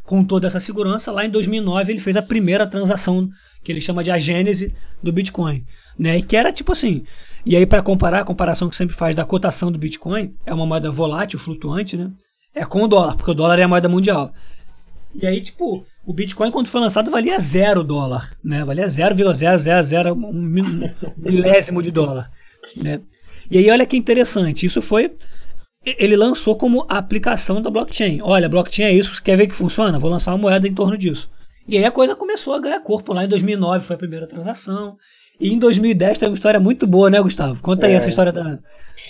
com 0.04 0.24
toda 0.24 0.48
essa 0.48 0.60
segurança. 0.60 1.12
Lá 1.12 1.26
em 1.26 1.30
2009 1.30 1.94
ele 1.94 2.00
fez 2.00 2.16
a 2.16 2.22
primeira 2.22 2.68
transação 2.68 3.30
que 3.64 3.72
ele 3.72 3.82
chama 3.82 4.04
de 4.04 4.12
a 4.12 4.18
gênese 4.18 4.74
do 5.02 5.12
Bitcoin, 5.12 5.64
né? 5.98 6.18
E 6.18 6.24
que 6.24 6.36
era 6.36 6.52
tipo 6.52 6.72
assim. 6.72 7.04
E 7.46 7.56
aí 7.56 7.66
para 7.66 7.82
comparar, 7.82 8.22
a 8.22 8.26
comparação 8.26 8.70
que 8.70 8.76
sempre 8.76 8.96
faz 8.96 9.16
da 9.16 9.26
cotação 9.26 9.72
do 9.72 9.80
Bitcoin, 9.80 10.34
é 10.46 10.54
uma 10.54 10.66
moeda 10.66 10.92
volátil, 10.92 11.40
flutuante, 11.40 11.98
né? 11.98 12.12
é 12.54 12.66
com 12.66 12.84
o 12.84 12.88
dólar, 12.88 13.16
porque 13.16 13.32
o 13.32 13.36
dólar 13.36 13.60
é 13.60 13.64
a 13.64 13.68
moeda 13.68 13.90
mundial. 13.90 14.34
E 15.16 15.26
aí, 15.26 15.42
tipo, 15.42 15.86
o 16.06 16.14
Bitcoin, 16.14 16.52
quando 16.52 16.68
foi 16.68 16.80
lançado, 16.80 17.12
valia 17.12 17.40
zero 17.40 17.84
dólar, 17.84 18.34
né? 18.44 18.64
Valia 18.64 18.88
0,000, 18.88 20.14
um 20.16 20.32
milésimo 21.18 21.82
de 21.82 21.92
dólar, 21.92 22.32
né? 22.76 23.02
E 23.50 23.58
aí, 23.58 23.70
olha 23.70 23.86
que 23.86 23.98
interessante, 23.98 24.66
isso 24.66 24.82
foi... 24.82 25.12
Ele 25.84 26.16
lançou 26.16 26.56
como 26.56 26.86
aplicação 26.88 27.60
da 27.60 27.70
blockchain. 27.72 28.20
Olha, 28.22 28.48
blockchain 28.48 28.86
é 28.86 28.94
isso, 28.94 29.16
você 29.16 29.22
quer 29.22 29.36
ver 29.36 29.48
que 29.48 29.56
funciona? 29.56 29.98
Vou 29.98 30.12
lançar 30.12 30.32
uma 30.32 30.38
moeda 30.38 30.68
em 30.68 30.74
torno 30.76 30.96
disso. 30.96 31.28
E 31.68 31.76
aí 31.78 31.84
a 31.86 31.90
coisa 31.92 32.16
começou 32.16 32.54
a 32.54 32.60
ganhar 32.60 32.80
corpo. 32.82 33.14
Lá 33.14 33.26
em 33.26 33.28
2009 33.28 33.86
foi 33.86 33.96
a 33.96 34.00
primeira 34.00 34.28
transação. 34.28 34.96
E 35.40 35.52
em 35.52 35.58
2010 35.58 36.20
tem 36.20 36.30
uma 36.30 36.36
história 36.36 36.60
muito 36.60 36.86
boa, 36.86 37.10
né, 37.10 37.20
Gustavo? 37.20 37.60
Conta 37.64 37.88
aí 37.88 37.94
É. 37.94 37.96
essa 37.96 38.10
história 38.10 38.32
da... 38.32 38.60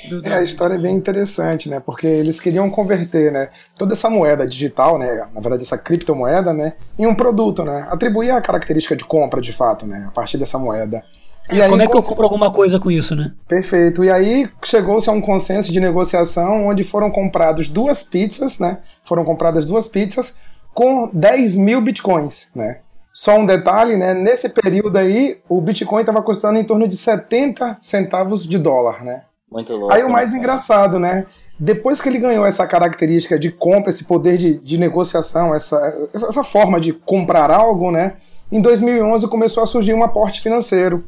do- 0.10 0.26
É, 0.26 0.36
a 0.36 0.44
história 0.44 0.76
é 0.76 0.78
bem 0.78 0.96
interessante, 0.96 1.68
né? 1.70 1.82
Porque 1.82 2.08
eles 2.08 2.40
queriam 2.40 2.70
converter, 2.70 3.34
né, 3.34 3.50
toda 3.78 3.92
essa 3.92 4.10
moeda 4.10 4.48
digital, 4.48 4.98
né, 4.98 5.28
na 5.34 5.42
verdade 5.42 5.64
essa 5.64 5.78
criptomoeda, 5.78 6.54
né, 6.54 6.74
em 6.98 7.06
um 7.06 7.14
produto, 7.14 7.66
né? 7.66 7.86
Atribuir 7.90 8.32
a 8.32 8.40
característica 8.40 8.96
de 8.96 9.04
compra, 9.04 9.42
de 9.42 9.52
fato, 9.52 9.86
né, 9.86 10.06
a 10.08 10.12
partir 10.12 10.38
dessa 10.38 10.58
moeda. 10.58 11.04
E 11.52 11.62
aí, 11.62 11.70
Como 11.70 11.82
é 11.82 11.88
que 11.88 11.98
eu 11.98 12.02
compro 12.02 12.24
alguma 12.24 12.52
coisa 12.52 12.80
com 12.80 12.90
isso, 12.90 13.14
né? 13.14 13.34
Perfeito. 13.48 14.04
E 14.06 14.10
aí 14.10 14.50
chegou-se 14.64 15.10
a 15.10 15.12
um 15.12 15.20
consenso 15.20 15.72
de 15.72 15.80
negociação 15.82 16.68
onde 16.68 16.84
foram 16.84 17.12
comprados 17.12 17.68
duas 17.68 18.04
pizzas, 18.04 18.58
né? 18.58 18.78
Foram 19.04 19.26
compradas 19.26 19.66
duas 19.66 19.88
pizzas 19.88 20.40
com 20.74 21.10
10 21.12 21.58
mil 21.58 21.82
bitcoins, 21.82 22.50
né? 22.56 22.80
Só 23.14 23.38
um 23.38 23.46
detalhe, 23.46 23.98
né? 23.98 24.14
Nesse 24.14 24.48
período 24.48 24.98
aí, 24.98 25.40
o 25.50 25.60
Bitcoin 25.60 26.00
estava 26.00 26.22
custando 26.22 26.58
em 26.58 26.64
torno 26.64 26.88
de 26.88 26.96
70 26.96 27.78
centavos 27.82 28.48
de 28.48 28.58
dólar, 28.58 29.04
né? 29.04 29.24
Muito 29.52 29.76
louco. 29.76 29.94
Aí 29.94 30.02
o 30.02 30.10
mais 30.10 30.32
né? 30.32 30.40
engraçado, 30.40 30.98
né? 30.98 31.26
Depois 31.60 32.00
que 32.00 32.08
ele 32.08 32.18
ganhou 32.18 32.46
essa 32.46 32.66
característica 32.66 33.38
de 33.38 33.52
compra, 33.52 33.90
esse 33.90 34.06
poder 34.06 34.38
de, 34.38 34.58
de 34.60 34.78
negociação, 34.78 35.54
essa, 35.54 35.78
essa 36.14 36.28
essa 36.28 36.44
forma 36.44 36.80
de 36.80 36.94
comprar 36.94 37.52
algo, 37.52 37.92
né? 37.92 38.16
Em 38.50 38.62
2011 38.62 39.28
começou 39.28 39.62
a 39.62 39.68
surgir 39.68 39.94
um 39.94 40.04
aporte 40.04 40.40
financeiro. 40.42 41.04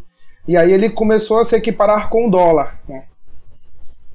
E 0.47 0.57
aí 0.57 0.71
ele 0.71 0.89
começou 0.89 1.39
a 1.39 1.45
se 1.45 1.55
equiparar 1.55 2.09
com 2.09 2.27
o 2.27 2.31
dólar. 2.31 2.79
Né? 2.87 3.03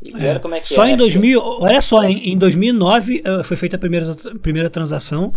E 0.00 0.12
é 0.14 0.60
que 0.60 0.68
Só 0.68 0.84
é, 0.84 0.88
em 0.88 0.92
né? 0.92 0.96
2000, 0.98 1.40
olha 1.42 1.80
só, 1.80 2.04
em, 2.04 2.32
em 2.32 2.38
2009 2.38 3.22
eh, 3.24 3.42
foi 3.42 3.56
feita 3.56 3.76
a 3.76 3.78
primeira, 3.78 4.14
primeira 4.40 4.70
transação. 4.70 5.32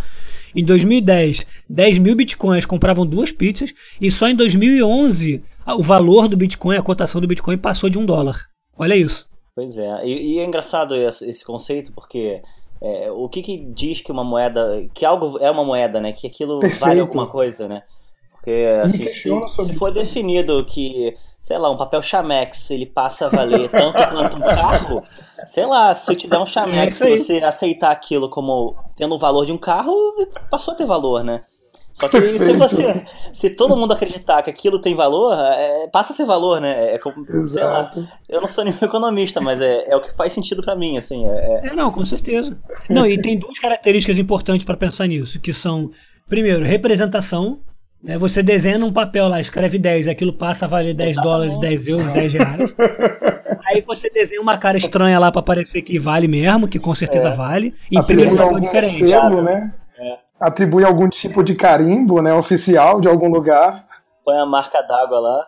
Em 0.55 0.63
2010, 0.63 1.45
10 1.67 1.97
mil 1.97 2.15
bitcoins 2.15 2.65
compravam 2.65 3.05
duas 3.05 3.31
pizzas. 3.31 3.73
E 3.99 4.11
só 4.11 4.27
em 4.27 4.35
2011, 4.35 5.43
a- 5.65 5.75
o 5.75 5.81
valor 5.81 6.27
do 6.27 6.37
Bitcoin, 6.37 6.77
a 6.77 6.81
cotação 6.81 7.19
do 7.19 7.27
Bitcoin 7.27 7.57
passou 7.57 7.89
de 7.89 7.97
um 7.97 8.05
dólar. 8.05 8.37
Olha 8.77 8.95
isso. 8.95 9.27
Pois 9.55 9.77
é, 9.77 10.05
e, 10.05 10.35
e 10.35 10.39
é 10.39 10.45
engraçado 10.45 10.95
esse, 10.95 11.29
esse 11.29 11.43
conceito 11.43 11.91
porque 11.93 12.41
é, 12.81 13.11
o 13.11 13.27
que, 13.27 13.41
que 13.41 13.57
diz 13.73 14.01
que 14.01 14.11
uma 14.11 14.23
moeda, 14.23 14.85
que 14.93 15.05
algo 15.05 15.37
é 15.39 15.49
uma 15.51 15.63
moeda, 15.63 15.99
né? 15.99 16.11
Que 16.13 16.27
aquilo 16.27 16.59
vale 16.59 16.69
Perfeito. 16.69 17.01
alguma 17.01 17.27
coisa, 17.27 17.67
né? 17.67 17.83
Porque 18.41 18.65
assim, 18.83 19.07
se, 19.07 19.65
se 19.65 19.73
for 19.75 19.91
definido 19.93 20.65
que, 20.65 21.13
sei 21.39 21.59
lá, 21.59 21.69
um 21.69 21.77
papel 21.77 22.01
Chamex 22.01 22.71
ele 22.71 22.87
passa 22.87 23.27
a 23.27 23.29
valer 23.29 23.69
tanto 23.69 24.03
quanto 24.09 24.35
um 24.37 24.39
carro, 24.39 25.03
sei 25.45 25.63
lá, 25.67 25.93
se 25.93 26.11
eu 26.11 26.15
te 26.15 26.27
der 26.27 26.39
um 26.39 26.43
É 26.43 26.45
Chamex 26.47 27.01
aí. 27.03 27.13
e 27.13 27.17
você 27.19 27.37
aceitar 27.37 27.91
aquilo 27.91 28.29
como 28.29 28.75
tendo 28.95 29.13
o 29.13 29.19
valor 29.19 29.45
de 29.45 29.51
um 29.51 29.59
carro, 29.59 29.93
passou 30.49 30.73
a 30.73 30.77
ter 30.77 30.85
valor, 30.87 31.23
né? 31.23 31.43
Só 31.93 32.07
que 32.07 32.19
se 32.19 32.37
Perfeito. 32.39 32.57
você, 32.57 33.03
se 33.33 33.49
todo 33.51 33.75
mundo 33.77 33.91
acreditar 33.93 34.41
que 34.41 34.49
aquilo 34.49 34.79
tem 34.79 34.95
valor, 34.95 35.37
é, 35.37 35.87
passa 35.89 36.13
a 36.13 36.15
ter 36.15 36.25
valor, 36.25 36.59
né? 36.61 36.95
É 36.95 36.97
como, 36.97 37.23
sei 37.27 37.63
lá, 37.63 37.81
Exato. 37.81 38.07
eu 38.29 38.41
não 38.41 38.47
sou 38.47 38.63
nenhum 38.63 38.77
economista, 38.81 39.39
mas 39.41 39.59
é, 39.61 39.83
é 39.87 39.95
o 39.95 40.01
que 40.01 40.09
faz 40.15 40.31
sentido 40.33 40.63
pra 40.63 40.75
mim, 40.75 40.97
assim. 40.97 41.27
É, 41.27 41.31
é- 41.63 41.67
É, 41.67 41.75
não, 41.75 41.91
com 41.91 42.03
certeza. 42.05 42.57
Não, 42.89 43.05
e 43.05 43.21
tem 43.21 43.37
duas 43.37 43.59
características 43.59 44.17
importantes 44.17 44.63
para 44.65 44.77
pensar 44.77 45.05
nisso, 45.05 45.39
que 45.39 45.53
são, 45.53 45.91
primeiro, 46.27 46.63
representação. 46.65 47.59
Né? 48.03 48.17
Você 48.17 48.41
desenha 48.41 48.77
num 48.77 48.91
papel 48.91 49.27
lá, 49.27 49.39
escreve 49.39 49.77
10, 49.77 50.07
aquilo 50.07 50.33
passa 50.33 50.65
a 50.65 50.67
valer 50.67 50.93
10 50.93 51.11
Exatamente. 51.11 51.31
dólares, 51.33 51.57
10 51.59 51.87
euros, 51.87 52.11
10 52.11 52.33
reais. 52.33 52.73
Aí 53.67 53.81
você 53.81 54.09
desenha 54.09 54.41
uma 54.41 54.57
cara 54.57 54.77
estranha 54.77 55.17
lá 55.19 55.31
para 55.31 55.41
parecer 55.41 55.81
que 55.81 55.99
vale 55.99 56.27
mesmo, 56.27 56.67
que 56.67 56.79
com 56.79 56.93
certeza 56.95 57.29
É. 57.29 57.31
vale. 57.31 57.73
E 57.91 57.97
Atribui 57.97 58.25
papel 58.25 58.41
algum 58.43 58.59
diferente. 58.59 59.07
selo, 59.07 59.41
né? 59.43 59.73
É. 59.99 60.17
Atribui 60.39 60.83
algum 60.83 61.07
tipo 61.07 61.43
de 61.43 61.53
carimbo, 61.55 62.21
né? 62.21 62.33
Oficial 62.33 62.99
de 62.99 63.07
algum 63.07 63.29
lugar. 63.29 63.85
põe 64.25 64.37
a 64.37 64.45
marca 64.45 64.81
d'água 64.81 65.19
lá. 65.19 65.47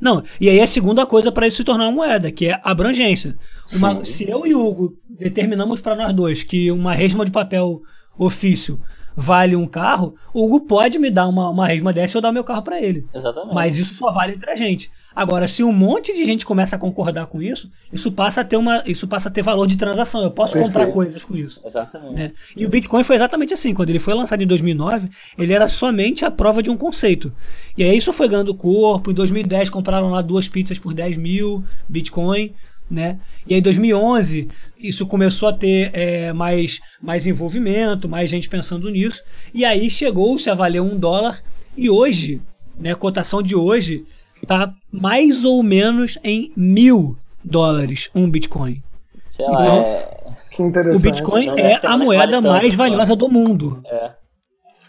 Não, 0.00 0.22
e 0.40 0.48
aí 0.50 0.60
a 0.60 0.66
segunda 0.66 1.06
coisa 1.06 1.30
para 1.30 1.46
isso 1.46 1.58
se 1.58 1.64
tornar 1.64 1.84
uma 1.86 1.92
moeda, 1.92 2.30
que 2.32 2.48
é 2.48 2.60
abrangência. 2.64 3.36
Uma- 3.76 4.04
se 4.04 4.28
eu 4.28 4.44
e 4.46 4.54
o 4.54 4.64
Hugo 4.66 4.94
determinamos 5.08 5.80
para 5.80 5.94
nós 5.94 6.12
dois 6.12 6.42
que 6.42 6.70
uma 6.72 6.92
resma 6.92 7.24
de 7.24 7.30
papel 7.30 7.80
ofício 8.18 8.80
vale 9.16 9.54
um 9.54 9.66
carro, 9.66 10.14
o 10.32 10.44
Hugo 10.44 10.60
pode 10.60 10.98
me 10.98 11.10
dar 11.10 11.28
uma, 11.28 11.48
uma 11.48 11.66
resma 11.66 11.92
dessa 11.92 12.16
e 12.16 12.18
eu 12.18 12.22
dar 12.22 12.30
o 12.30 12.32
meu 12.32 12.44
carro 12.44 12.62
para 12.62 12.80
ele. 12.80 13.06
Exatamente. 13.14 13.54
Mas 13.54 13.78
isso 13.78 13.94
só 13.94 14.10
vale 14.10 14.34
entre 14.34 14.50
a 14.50 14.54
gente. 14.54 14.90
Agora, 15.14 15.46
se 15.46 15.62
um 15.62 15.72
monte 15.72 16.12
de 16.12 16.24
gente 16.24 16.44
começa 16.44 16.74
a 16.74 16.78
concordar 16.78 17.26
com 17.26 17.40
isso, 17.40 17.70
isso 17.92 18.10
passa 18.10 18.40
a 18.40 18.44
ter 18.44 18.56
uma, 18.56 18.82
isso 18.84 19.06
passa 19.06 19.28
a 19.28 19.32
ter 19.32 19.42
valor 19.42 19.66
de 19.66 19.76
transação. 19.76 20.22
Eu 20.22 20.30
posso 20.30 20.54
comprar 20.54 20.86
Perfeito. 20.86 20.92
coisas 20.92 21.22
com 21.22 21.36
isso. 21.36 21.60
Exatamente. 21.64 22.14
né? 22.14 22.32
E 22.56 22.66
o 22.66 22.68
Bitcoin 22.68 23.04
foi 23.04 23.14
exatamente 23.14 23.54
assim. 23.54 23.72
Quando 23.72 23.90
ele 23.90 24.00
foi 24.00 24.12
lançado 24.12 24.42
em 24.42 24.46
2009, 24.46 25.08
ele 25.38 25.52
era 25.52 25.68
somente 25.68 26.24
a 26.24 26.30
prova 26.30 26.60
de 26.62 26.70
um 26.70 26.76
conceito. 26.76 27.32
E 27.78 27.84
aí 27.84 27.96
isso 27.96 28.12
foi 28.12 28.28
ganhando 28.28 28.54
corpo. 28.54 29.12
Em 29.12 29.14
2010 29.14 29.70
compraram 29.70 30.10
lá 30.10 30.20
duas 30.20 30.48
pizzas 30.48 30.78
por 30.80 30.92
10 30.92 31.16
mil 31.16 31.62
Bitcoin. 31.88 32.52
Né? 32.90 33.18
E 33.46 33.54
aí 33.54 33.60
em 33.60 33.62
2011 33.62 34.48
isso 34.78 35.06
começou 35.06 35.48
a 35.48 35.52
ter 35.52 35.90
é, 35.94 36.32
mais, 36.34 36.80
mais 37.00 37.26
envolvimento, 37.26 38.08
mais 38.08 38.28
gente 38.30 38.48
pensando 38.48 38.90
nisso. 38.90 39.22
E 39.54 39.64
aí 39.64 39.88
chegou-se 39.88 40.48
a 40.50 40.54
valer 40.54 40.80
um 40.82 40.96
dólar. 40.96 41.42
E 41.76 41.88
hoje, 41.88 42.40
né, 42.78 42.92
a 42.92 42.96
cotação 42.96 43.42
de 43.42 43.56
hoje 43.56 44.04
está 44.36 44.72
mais 44.92 45.44
ou 45.44 45.62
menos 45.62 46.18
em 46.22 46.52
mil 46.54 47.16
dólares 47.42 48.10
um 48.14 48.30
Bitcoin. 48.30 48.82
Sei 49.30 49.46
lá, 49.46 49.62
Então, 49.62 49.80
é, 49.80 50.08
Que 50.50 50.62
O 50.62 50.66
interessante. 50.66 51.02
Bitcoin 51.02 51.46
Não 51.46 51.54
deve 51.56 51.68
é 51.68 51.80
a 51.82 51.96
moeda 51.96 52.20
vale 52.20 52.32
tanto, 52.32 52.48
mais 52.48 52.70
né? 52.70 52.76
valiosa 52.76 53.16
do 53.16 53.28
mundo. 53.30 53.82
é. 53.86 54.10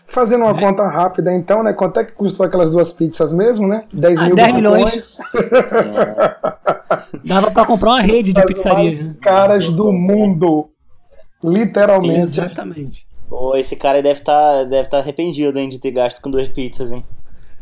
Fazendo 0.07 0.43
uma 0.43 0.53
Né? 0.53 0.59
conta 0.59 0.87
rápida, 0.87 1.33
então, 1.33 1.63
né? 1.63 1.73
Quanto 1.73 1.99
é 1.99 2.03
que 2.05 2.11
custou 2.11 2.45
aquelas 2.45 2.69
duas 2.69 2.91
pizzas 2.93 3.31
mesmo, 3.31 3.67
né? 3.67 3.85
10 3.91 4.19
Ah, 4.19 4.25
mil 4.27 4.35
10 4.35 4.53
bitcoins. 4.53 4.83
milhões. 4.83 5.17
Dava 7.23 7.51
pra 7.51 7.65
comprar 7.65 7.91
uma 7.91 8.01
rede 8.01 8.33
de 8.33 8.39
As 8.39 8.45
pizzarias. 8.45 9.07
né? 9.07 9.15
caras 9.21 9.69
do 9.69 9.91
mundo. 9.91 10.69
Literalmente. 11.43 12.19
Exatamente. 12.19 13.07
Pô, 13.29 13.55
esse 13.55 13.75
cara 13.75 14.01
deve 14.01 14.19
estar 14.19 14.63
deve 14.65 14.89
tá 14.89 14.99
arrependido 14.99 15.57
hein, 15.59 15.69
de 15.69 15.79
ter 15.79 15.91
gasto 15.91 16.21
com 16.21 16.29
duas 16.29 16.47
pizzas, 16.49 16.91
hein? 16.91 17.03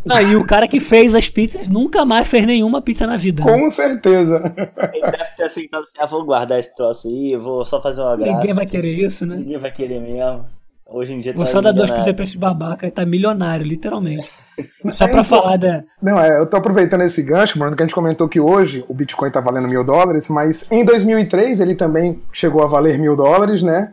Ah, 0.10 0.22
e 0.22 0.36
o 0.36 0.46
cara 0.46 0.68
que 0.68 0.82
fez 0.82 1.16
as 1.16 1.30
pizzas 1.30 1.70
nunca 1.70 2.04
mais 2.04 2.28
fez 2.28 2.46
nenhuma 2.46 2.82
pizza 2.82 3.08
na 3.08 3.16
vida. 3.16 3.44
né? 3.44 3.52
Com 3.52 3.70
certeza. 3.70 4.54
Ele 4.94 5.12
deve 5.12 5.30
ter 5.38 5.44
aceitado 5.44 5.84
assim, 5.84 5.94
ah, 5.98 6.06
vou 6.06 6.26
guardar 6.26 6.60
esse 6.60 6.76
troço 6.76 7.08
aí, 7.08 7.38
vou 7.38 7.64
só 7.64 7.82
fazer 7.82 8.02
uma 8.02 8.18
graça. 8.18 8.34
Ninguém 8.34 8.54
vai 8.54 8.66
querer 8.66 8.92
isso, 8.92 9.26
né? 9.26 9.38
Ninguém 9.38 9.58
vai 9.58 9.72
querer 9.72 10.02
mesmo. 10.02 10.46
Hoje 10.94 11.12
em 11.12 11.20
dia 11.20 11.34
Vou 11.34 11.44
tá 11.44 11.74
pizzas 11.74 12.14
pra 12.14 12.24
esse 12.24 12.38
babaca 12.38 12.86
e 12.86 12.92
tá 12.92 13.04
milionário, 13.04 13.66
literalmente. 13.66 14.30
Só 14.94 15.08
pra 15.08 15.24
falar 15.24 15.58
da. 15.58 15.84
Não, 16.00 16.20
é, 16.20 16.40
eu 16.40 16.46
tô 16.46 16.56
aproveitando 16.56 17.02
esse 17.02 17.24
gancho, 17.24 17.58
Bruno, 17.58 17.76
que 17.76 17.82
a 17.82 17.86
gente 17.86 17.96
comentou 17.96 18.30
que 18.30 18.40
hoje 18.40 18.86
o 18.88 18.94
Bitcoin 18.94 19.32
tá 19.32 19.42
valendo 19.42 19.68
mil 19.68 19.84
dólares, 19.84 20.30
mas 20.30 20.72
em 20.72 20.86
2003 20.86 21.62
ele 21.62 21.74
também 21.74 22.22
chegou 22.32 22.62
a 22.62 22.68
valer 22.68 23.00
mil 23.00 23.16
dólares, 23.16 23.64
né? 23.64 23.92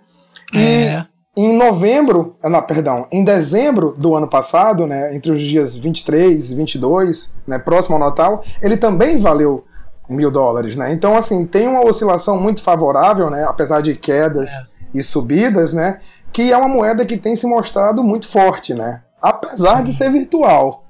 E 0.53 0.59
É, 0.59 1.07
em 1.35 1.57
novembro, 1.57 2.37
ah, 2.43 2.51
não, 2.51 2.61
perdão, 2.61 3.07
em 3.11 3.25
dezembro 3.25 3.95
do 3.97 4.15
ano 4.15 4.29
passado, 4.29 4.87
né, 4.87 5.15
entre 5.15 5.33
os 5.33 5.41
dias 5.41 5.75
23 5.75 6.51
e 6.51 6.55
22, 6.55 7.33
né, 7.47 7.59
próximo 7.59 7.95
ao 7.95 8.01
Natal, 8.01 8.45
ele 8.61 8.77
também 8.77 9.19
valeu 9.19 9.65
mil 10.07 10.31
dólares, 10.31 10.77
né? 10.77 10.93
Então, 10.93 11.17
assim, 11.17 11.47
tem 11.47 11.67
uma 11.67 11.83
oscilação 11.83 12.39
muito 12.39 12.63
favorável, 12.63 13.31
né, 13.31 13.45
apesar 13.45 13.81
de 13.81 13.95
quedas 13.95 14.51
e 14.93 15.03
subidas, 15.03 15.73
né, 15.73 16.01
que 16.33 16.53
é 16.53 16.57
uma 16.57 16.69
moeda 16.69 17.05
que 17.05 17.17
tem 17.17 17.35
se 17.35 17.47
mostrado 17.47 18.03
muito 18.03 18.29
forte, 18.29 18.75
né? 18.75 19.03
Apesar 19.21 19.83
de 19.83 19.93
ser 19.93 20.11
virtual. 20.11 20.87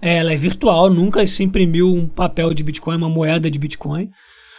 É, 0.00 0.18
ela 0.18 0.32
é 0.32 0.36
virtual, 0.36 0.90
nunca 0.90 1.26
se 1.26 1.42
imprimiu 1.42 1.92
um 1.92 2.06
papel 2.06 2.54
de 2.54 2.62
Bitcoin, 2.62 2.96
uma 2.96 3.08
moeda 3.08 3.50
de 3.50 3.58
Bitcoin. 3.58 4.10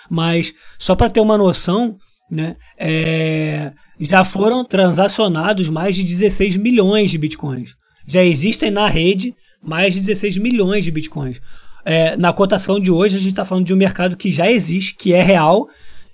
Mas 0.09 0.53
só 0.77 0.95
para 0.95 1.09
ter 1.09 1.19
uma 1.19 1.37
noção, 1.37 1.95
né, 2.29 2.55
é, 2.77 3.71
já 3.99 4.23
foram 4.23 4.65
transacionados 4.65 5.69
mais 5.69 5.95
de 5.95 6.03
16 6.03 6.57
milhões 6.57 7.11
de 7.11 7.17
Bitcoins. 7.17 7.75
Já 8.07 8.23
existem 8.23 8.71
na 8.71 8.87
rede 8.87 9.35
mais 9.61 9.93
de 9.93 9.99
16 9.99 10.37
milhões 10.37 10.83
de 10.83 10.91
Bitcoins. 10.91 11.41
É, 11.85 12.17
na 12.17 12.33
cotação 12.33 12.79
de 12.79 12.91
hoje, 12.91 13.15
a 13.15 13.19
gente 13.19 13.29
está 13.29 13.45
falando 13.45 13.65
de 13.65 13.73
um 13.73 13.77
mercado 13.77 14.17
que 14.17 14.31
já 14.31 14.51
existe, 14.51 14.95
que 14.95 15.13
é 15.13 15.21
real 15.21 15.67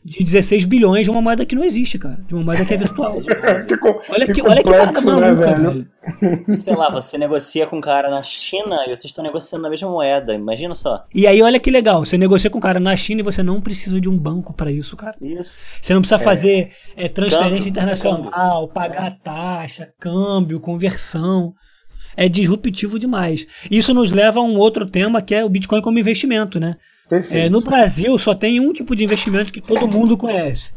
de 0.05 0.23
16 0.23 0.65
bilhões 0.65 1.03
de 1.03 1.09
uma 1.09 1.19
moeda 1.19 1.43
que 1.47 1.55
não 1.55 1.63
existe, 1.63 1.97
cara. 1.97 2.19
De 2.27 2.35
uma 2.35 2.43
moeda 2.43 2.63
que 2.63 2.75
é 2.75 2.77
virtual. 2.77 3.17
que, 3.67 3.75
co- 3.77 3.99
olha 4.07 4.27
que, 4.27 4.33
que 4.33 4.41
olha 4.43 4.61
que 4.61 4.69
complexo, 4.69 5.19
né, 5.19 5.31
maluca, 5.31 5.55
velho? 5.55 5.71
velho. 5.71 6.57
Sei 6.61 6.75
lá, 6.75 6.91
você 6.91 7.17
negocia 7.17 7.65
com 7.65 7.77
um 7.77 7.81
cara 7.81 8.07
na 8.07 8.21
China 8.21 8.83
e 8.83 8.89
vocês 8.89 9.05
estão 9.05 9.23
negociando 9.23 9.63
na 9.63 9.69
mesma 9.71 9.89
moeda, 9.89 10.35
imagina 10.35 10.75
só. 10.75 11.03
E 11.13 11.25
aí, 11.25 11.41
olha 11.41 11.59
que 11.59 11.71
legal. 11.71 12.05
Você 12.05 12.19
negocia 12.19 12.51
com 12.51 12.59
um 12.59 12.61
cara 12.61 12.79
na 12.79 12.95
China 12.95 13.21
e 13.21 13.23
você 13.23 13.41
não 13.41 13.59
precisa 13.59 13.99
de 13.99 14.07
um 14.07 14.15
banco 14.15 14.53
pra 14.53 14.71
isso, 14.71 14.95
cara. 14.95 15.15
Isso. 15.19 15.57
Você 15.81 15.95
não 15.95 16.01
precisa 16.01 16.19
fazer 16.19 16.69
é, 16.95 17.09
transferência 17.09 17.55
Câmbio, 17.57 17.69
internacional, 17.69 18.67
pagar 18.67 19.17
taxa, 19.23 19.89
câmbio, 19.99 20.59
conversão. 20.59 21.51
É 22.15 22.29
disruptivo 22.29 22.99
demais. 22.99 23.45
Isso 23.69 23.91
nos 23.93 24.11
leva 24.11 24.39
a 24.39 24.43
um 24.43 24.57
outro 24.57 24.85
tema 24.85 25.19
que 25.21 25.33
é 25.33 25.43
o 25.43 25.49
Bitcoin 25.49 25.81
como 25.81 25.97
investimento, 25.99 26.59
né? 26.59 26.75
É, 27.31 27.49
no 27.49 27.61
Brasil 27.61 28.17
só 28.17 28.33
tem 28.33 28.59
um 28.59 28.73
tipo 28.73 28.95
de 28.95 29.03
investimento 29.03 29.53
que 29.53 29.61
todo 29.61 29.87
mundo 29.87 30.17
conhece. 30.17 30.71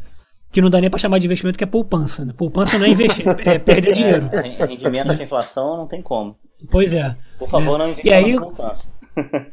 Que 0.51 0.61
não 0.63 0.71
dá 0.71 0.81
nem 0.81 0.89
pra 0.91 0.99
chamar 0.99 1.19
de 1.19 1.27
investimento, 1.27 1.59
que 1.59 1.65
é 1.65 1.67
poupança. 1.67 2.25
Né? 2.25 2.33
Poupança 2.37 2.79
não 2.79 2.87
é 2.87 2.91
investir, 2.91 3.25
é 3.47 3.59
perder 3.59 3.93
dinheiro. 3.93 4.29
É, 4.33 4.65
rende 4.67 4.89
menos 4.91 5.15
que 5.15 5.23
a 5.23 5.25
inflação, 5.25 5.77
não 5.77 5.87
tem 5.87 6.01
como. 6.03 6.37
Pois 6.71 6.93
é. 6.93 7.17
Por 7.39 7.49
favor, 7.49 7.77
É. 7.77 7.79
não 7.79 7.89
E 7.89 7.93
invista 7.93 8.15
aí- 8.15 8.33
na 8.35 8.41
poupança. 8.43 8.93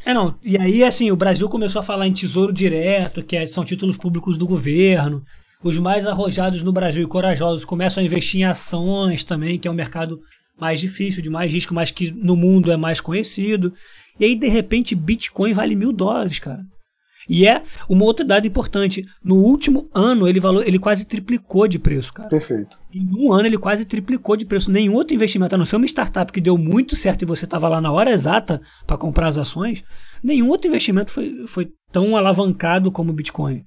É, 0.06 0.14
não. 0.14 0.36
E 0.44 0.58
aí, 0.58 0.84
assim, 0.84 1.12
o 1.12 1.16
Brasil 1.16 1.50
começou 1.50 1.80
a 1.80 1.84
falar 1.84 2.08
em 2.08 2.14
tesouro 2.14 2.54
direto, 2.54 3.24
que 3.24 3.36
é- 3.36 3.48
são 3.48 3.66
títulos 3.66 3.98
públicos 3.98 4.38
do 4.38 4.46
governo. 4.48 5.24
Os 5.64 5.78
mais 5.78 6.06
arrojados 6.06 6.62
no 6.62 6.72
Brasil 6.72 7.02
e 7.04 7.08
corajosos 7.08 7.66
começam 7.66 8.02
a 8.02 8.06
investir 8.06 8.42
em 8.42 8.44
ações 8.46 9.24
também, 9.24 9.58
que 9.58 9.68
é 9.68 9.72
um 9.72 9.76
mercado 9.76 10.20
mais 10.60 10.80
difícil, 10.80 11.22
de 11.22 11.30
mais 11.30 11.52
risco, 11.52 11.74
mas 11.74 11.90
que 11.92 12.12
no 12.12 12.36
mundo 12.36 12.72
é 12.72 12.78
mais 12.78 13.02
conhecido. 13.02 13.74
E 14.20 14.26
aí, 14.26 14.36
de 14.36 14.48
repente, 14.48 14.96
Bitcoin 14.96 15.54
vale 15.54 15.76
mil 15.76 15.92
dólares, 15.92 16.40
cara. 16.40 16.62
E 17.28 17.48
é 17.48 17.64
uma 17.90 18.06
outra 18.06 18.26
dado 18.26 18.46
importante. 18.46 19.06
No 19.24 19.36
último 19.36 19.90
ano, 19.94 20.28
ele, 20.28 20.40
valor, 20.40 20.66
ele 20.68 20.78
quase 20.78 21.06
triplicou 21.06 21.68
de 21.68 21.80
preço, 21.80 22.14
cara. 22.14 22.30
Perfeito. 22.30 22.78
Em 22.94 23.08
um 23.18 23.34
ano 23.34 23.48
ele 23.48 23.58
quase 23.58 23.86
triplicou 23.86 24.38
de 24.38 24.46
preço. 24.46 24.72
Nenhum 24.72 24.94
outro 24.94 25.16
investimento, 25.16 25.56
a 25.56 25.58
não 25.58 25.66
ser 25.66 25.76
uma 25.76 25.86
startup 25.86 26.32
que 26.32 26.42
deu 26.42 26.58
muito 26.58 26.96
certo 26.96 27.24
e 27.24 27.26
você 27.26 27.46
estava 27.46 27.68
lá 27.68 27.82
na 27.82 27.92
hora 27.92 28.12
exata 28.12 28.62
para 28.86 28.98
comprar 28.98 29.28
as 29.28 29.38
ações, 29.38 29.84
nenhum 30.24 30.50
outro 30.50 30.68
investimento 30.68 31.12
foi, 31.12 31.46
foi 31.48 31.68
tão 31.92 32.16
alavancado 32.16 32.92
como 32.92 33.12
o 33.12 33.16
Bitcoin. 33.16 33.64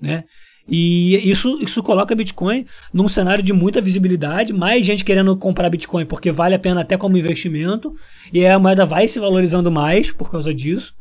Né? 0.00 0.24
E 0.68 1.16
isso, 1.28 1.58
isso 1.62 1.82
coloca 1.82 2.14
Bitcoin 2.14 2.64
num 2.92 3.08
cenário 3.08 3.42
de 3.42 3.52
muita 3.52 3.80
visibilidade, 3.80 4.52
mais 4.52 4.84
gente 4.84 5.04
querendo 5.04 5.36
comprar 5.36 5.70
Bitcoin 5.70 6.06
porque 6.06 6.30
vale 6.30 6.54
a 6.54 6.58
pena 6.58 6.82
até 6.82 6.96
como 6.96 7.16
investimento, 7.16 7.94
e 8.32 8.46
a 8.46 8.58
moeda 8.58 8.86
vai 8.86 9.08
se 9.08 9.18
valorizando 9.18 9.70
mais 9.70 10.12
por 10.12 10.30
causa 10.30 10.54
disso. 10.54 10.94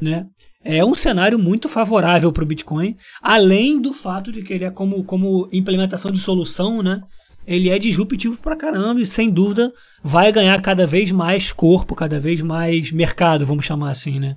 Né? 0.00 0.26
É 0.62 0.84
um 0.84 0.94
cenário 0.94 1.38
muito 1.38 1.68
favorável 1.68 2.32
para 2.32 2.42
o 2.42 2.46
Bitcoin, 2.46 2.96
além 3.22 3.80
do 3.80 3.92
fato 3.92 4.32
de 4.32 4.42
que 4.42 4.52
ele 4.52 4.64
é 4.64 4.70
como, 4.70 5.02
como 5.04 5.48
implementação 5.52 6.10
de 6.10 6.18
solução, 6.18 6.82
né? 6.82 7.00
Ele 7.46 7.70
é 7.70 7.78
disruptivo 7.78 8.36
pra 8.38 8.56
caramba 8.56 9.00
e 9.00 9.06
sem 9.06 9.30
dúvida 9.30 9.72
vai 10.02 10.32
ganhar 10.32 10.60
cada 10.60 10.84
vez 10.84 11.12
mais 11.12 11.52
corpo, 11.52 11.94
cada 11.94 12.18
vez 12.18 12.42
mais 12.42 12.90
mercado, 12.90 13.46
vamos 13.46 13.64
chamar 13.64 13.90
assim, 13.90 14.18
né? 14.18 14.34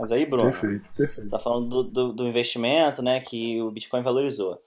Mas 0.00 0.10
aí, 0.12 0.24
Bruno, 0.24 0.50
Perfeito, 0.50 0.90
perfeito. 0.96 1.28
tá 1.28 1.38
falando 1.38 1.68
do, 1.68 1.82
do, 1.84 2.12
do 2.14 2.26
investimento, 2.26 3.02
né, 3.02 3.20
que 3.20 3.60
o 3.60 3.70
Bitcoin 3.70 4.00
valorizou. 4.00 4.58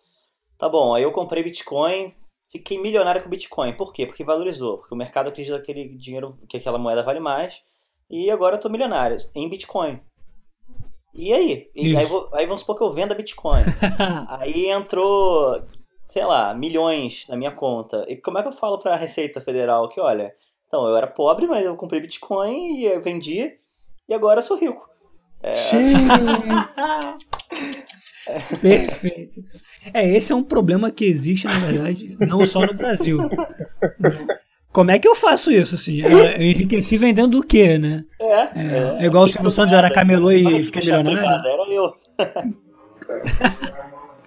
Tá 0.60 0.70
bom, 0.70 0.94
aí 0.94 1.02
eu 1.02 1.12
comprei 1.12 1.42
Bitcoin, 1.42 2.14
fiquei 2.52 2.80
milionário 2.80 3.24
com 3.24 3.30
Bitcoin. 3.30 3.74
Por 3.76 3.92
quê? 3.92 4.06
Porque 4.06 4.24
valorizou. 4.24 4.78
Porque 4.78 4.94
o 4.94 4.98
mercado 4.98 5.30
acredita 5.30 5.60
que 5.60 5.72
aquele 5.72 5.90
dinheiro, 5.98 6.28
que 6.48 6.58
aquela 6.58 6.78
moeda 6.78 7.02
vale 7.02 7.20
mais. 7.20 7.64
E 8.10 8.30
agora 8.30 8.58
eu 8.58 8.60
tô 8.60 8.70
milionário 8.70 9.18
em 9.36 9.50
Bitcoin. 9.50 10.00
E 11.16 11.34
aí? 11.34 11.72
E 11.76 11.98
aí, 11.98 12.06
vou- 12.06 12.30
aí 12.34 12.46
vamos 12.46 12.62
supor 12.62 12.78
que 12.78 12.84
eu 12.84 12.92
venda 12.92 13.16
Bitcoin. 13.16 13.62
Aí 14.30 14.68
entrou, 14.70 15.64
sei 16.06 16.26
lá, 16.26 16.54
milhões 16.54 17.26
na 17.28 17.36
minha 17.36 17.52
conta. 17.52 18.06
E 18.08 18.16
como 18.18 18.38
é 18.38 18.42
que 18.44 18.48
eu 18.50 18.54
falo 18.54 18.78
pra 18.78 18.96
Receita 18.96 19.42
Federal 19.42 19.90
que, 19.90 20.00
olha, 20.00 20.34
então 20.68 20.88
eu 20.88 20.96
era 20.96 21.08
pobre, 21.08 21.48
mas 21.48 21.66
eu 21.66 21.76
comprei 21.76 22.02
Bitcoin 22.02 22.78
e 22.80 22.86
eu 22.86 23.02
vendi 23.02 23.58
e 24.08 24.14
agora 24.14 24.40
eu 24.40 24.44
sou 24.44 24.58
rico. 24.58 24.90
É, 25.44 25.54
Sim. 25.54 26.08
Perfeito. 28.62 29.44
É, 29.94 30.10
esse 30.16 30.32
é 30.32 30.36
um 30.36 30.44
problema 30.44 30.90
que 30.90 31.04
existe, 31.06 31.46
na 31.46 31.60
verdade, 31.60 32.16
não 32.22 32.46
só 32.46 32.66
no 32.66 32.74
Brasil. 32.74 33.20
Como 34.72 34.90
é 34.92 34.98
que 34.98 35.08
eu 35.08 35.14
faço 35.16 35.52
isso, 35.52 35.76
assim? 35.76 36.00
Eu 36.02 36.42
enriqueci 36.42 36.98
vendendo 36.98 37.38
o 37.40 37.44
quê, 37.44 37.78
né? 37.78 38.04
É, 38.20 38.42
É, 38.56 38.98
é 39.02 39.06
igual 39.06 39.26
o 39.26 39.28
Silvio 39.28 39.52
Santos 39.52 39.74
era 39.74 39.92
camelô 39.92 40.32
e 40.32 40.64
fiquei 40.64 40.82
milionário. 40.82 41.46
Era 41.46 41.74
eu. 41.74 41.92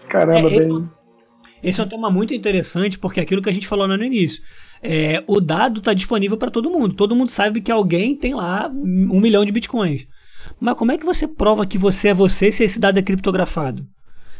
Caramba, 0.09 0.49
É, 0.51 0.57
esse- 0.57 0.69
bem. 0.69 0.89
Esse 1.63 1.81
é 1.81 1.85
um 1.85 1.89
tema 1.89 2.11
muito 2.11 2.35
interessante 2.35 2.99
porque 2.99 3.19
é 3.19 3.23
aquilo 3.23 3.41
que 3.43 3.49
a 3.49 3.53
gente 3.53 3.67
falou 3.67 3.87
lá 3.89 3.97
no 3.97 4.05
início. 4.05 4.41
É, 4.83 5.25
o 5.27 5.41
dado 5.41 5.79
está 5.81 5.93
disponível 5.95 6.37
para 6.37 6.51
todo 6.51 6.71
mundo. 6.71 6.95
Todo 6.95 7.17
mundo 7.17 7.31
sabe 7.31 7.61
que 7.61 7.73
alguém 7.73 8.15
tem 8.15 8.35
lá 8.35 8.71
um 8.71 9.19
milhão 9.19 9.45
de 9.45 9.51
bitcoins. 9.51 10.07
Mas 10.61 10.75
como 10.77 10.93
é 10.93 10.99
que 10.99 11.05
você 11.07 11.27
prova 11.29 11.67
que 11.67 11.79
você 11.79 12.09
é 12.09 12.15
você 12.15 12.51
se 12.53 12.65
esse 12.65 12.79
dado 12.81 12.99
é 12.99 13.03
criptografado? 13.03 13.85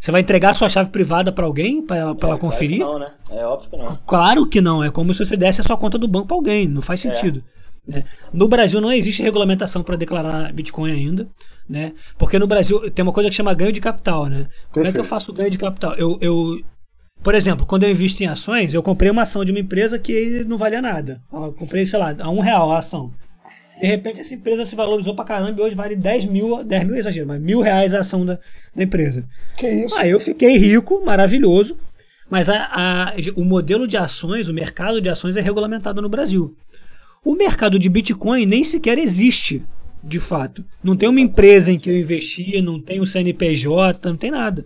Você 0.01 0.13
vai 0.13 0.21
entregar 0.21 0.55
sua 0.55 0.69
chave 0.69 0.91
privada 0.91 1.33
para 1.33 1.47
alguém 1.47 1.83
para 1.85 1.97
ela, 1.97 2.15
pra 2.15 2.29
ela 2.29 2.37
É, 2.37 2.41
claro 2.41 2.53
conferir? 2.53 2.79
que 2.79 2.85
não, 2.85 2.99
né? 2.99 3.07
É 3.31 3.45
óbvio 3.47 3.71
que 3.71 3.77
não. 3.77 3.99
Claro 4.07 4.47
que 4.49 4.61
não. 4.61 4.85
É 4.85 4.91
como 4.91 5.13
se 5.13 5.25
você 5.25 5.37
desse 5.37 5.61
a 5.61 5.65
sua 5.65 5.77
conta 5.77 5.99
do 5.99 6.07
banco 6.07 6.29
para 6.29 6.37
alguém. 6.37 6.69
Não 6.69 6.83
faz 6.83 7.05
É. 7.05 7.11
sentido. 7.15 7.43
né? 7.89 8.03
No 8.33 8.49
Brasil 8.49 8.81
não 8.81 8.91
existe 8.93 9.23
regulamentação 9.23 9.81
para 9.83 9.95
declarar 9.97 10.53
Bitcoin 10.53 10.91
ainda. 10.91 11.29
Né? 11.69 11.93
Porque 12.19 12.37
no 12.39 12.47
Brasil 12.47 12.91
tem 12.91 13.03
uma 13.03 13.13
coisa 13.13 13.31
que 13.31 13.35
chama 13.37 13.55
ganho 13.55 13.73
de 13.73 13.81
capital. 13.81 14.27
Né? 14.27 14.47
Como 14.73 14.85
é 14.87 14.91
que 14.93 14.99
eu 14.99 15.03
Perfeito. 15.03 15.05
faço 15.05 15.33
ganho 15.33 15.51
de 15.51 15.59
capital? 15.59 15.95
Eu, 15.95 16.19
eu, 16.21 16.61
por 17.23 17.35
exemplo, 17.35 17.65
quando 17.65 17.85
eu 17.85 17.91
invisto 17.91 18.23
em 18.23 18.27
ações, 18.27 18.75
eu 18.75 18.83
comprei 18.83 19.09
uma 19.11 19.23
ação 19.23 19.45
de 19.45 19.53
uma 19.53 19.61
empresa 19.61 19.99
que 20.01 20.45
não 20.45 20.59
valia 20.59 20.83
nada. 20.83 21.21
Eu 21.33 21.53
comprei, 21.53 21.87
sei 21.87 21.99
lá, 21.99 22.15
a 22.19 22.29
um 22.31 22.41
real 22.41 22.71
a 22.73 22.79
ação. 22.79 23.13
De 23.81 23.87
repente 23.87 24.21
essa 24.21 24.35
empresa 24.35 24.65
se 24.65 24.75
valorizou 24.75 25.15
pra 25.15 25.25
caramba 25.25 25.61
e 25.61 25.63
hoje 25.63 25.75
vale 25.75 25.95
10 25.97 26.25
mil, 26.27 26.65
10 26.65 26.85
mil 26.85 26.95
é 26.97 26.99
exagero, 26.99 27.27
mas 27.27 27.41
mil 27.41 27.61
reais 27.61 27.93
a 27.93 28.01
ação 28.01 28.25
da, 28.25 28.39
da 28.75 28.83
empresa. 28.83 29.25
Que 29.59 29.69
isso? 29.69 29.99
Aí 29.99 30.11
eu 30.11 30.19
fiquei 30.21 30.57
rico, 30.57 31.05
maravilhoso, 31.05 31.77
mas 32.31 32.49
a- 32.49 32.69
a- 32.73 33.13
o 33.37 33.45
modelo 33.45 33.87
de 33.87 33.97
ações, 33.97 34.49
o 34.49 34.55
mercado 34.55 35.01
de 35.01 35.09
ações 35.09 35.37
é 35.37 35.41
regulamentado 35.43 36.01
no 36.01 36.09
Brasil. 36.09 36.57
O 37.25 37.35
mercado 37.35 37.79
de 37.79 37.89
Bitcoin 37.89 38.47
nem 38.47 38.65
sequer 38.65 38.99
existe, 38.99 39.63
de 40.03 40.19
fato. 40.21 40.65
Não 40.83 40.97
tem 40.97 41.09
uma 41.09 41.21
empresa 41.21 41.71
em 41.73 41.79
que 41.79 41.91
eu 41.91 41.99
investia, 41.99 42.63
não 42.63 42.81
tem 42.81 43.01
o 43.01 43.07
CNPJ, 43.07 44.09
não 44.09 44.17
tem 44.17 44.31
nada. 44.31 44.65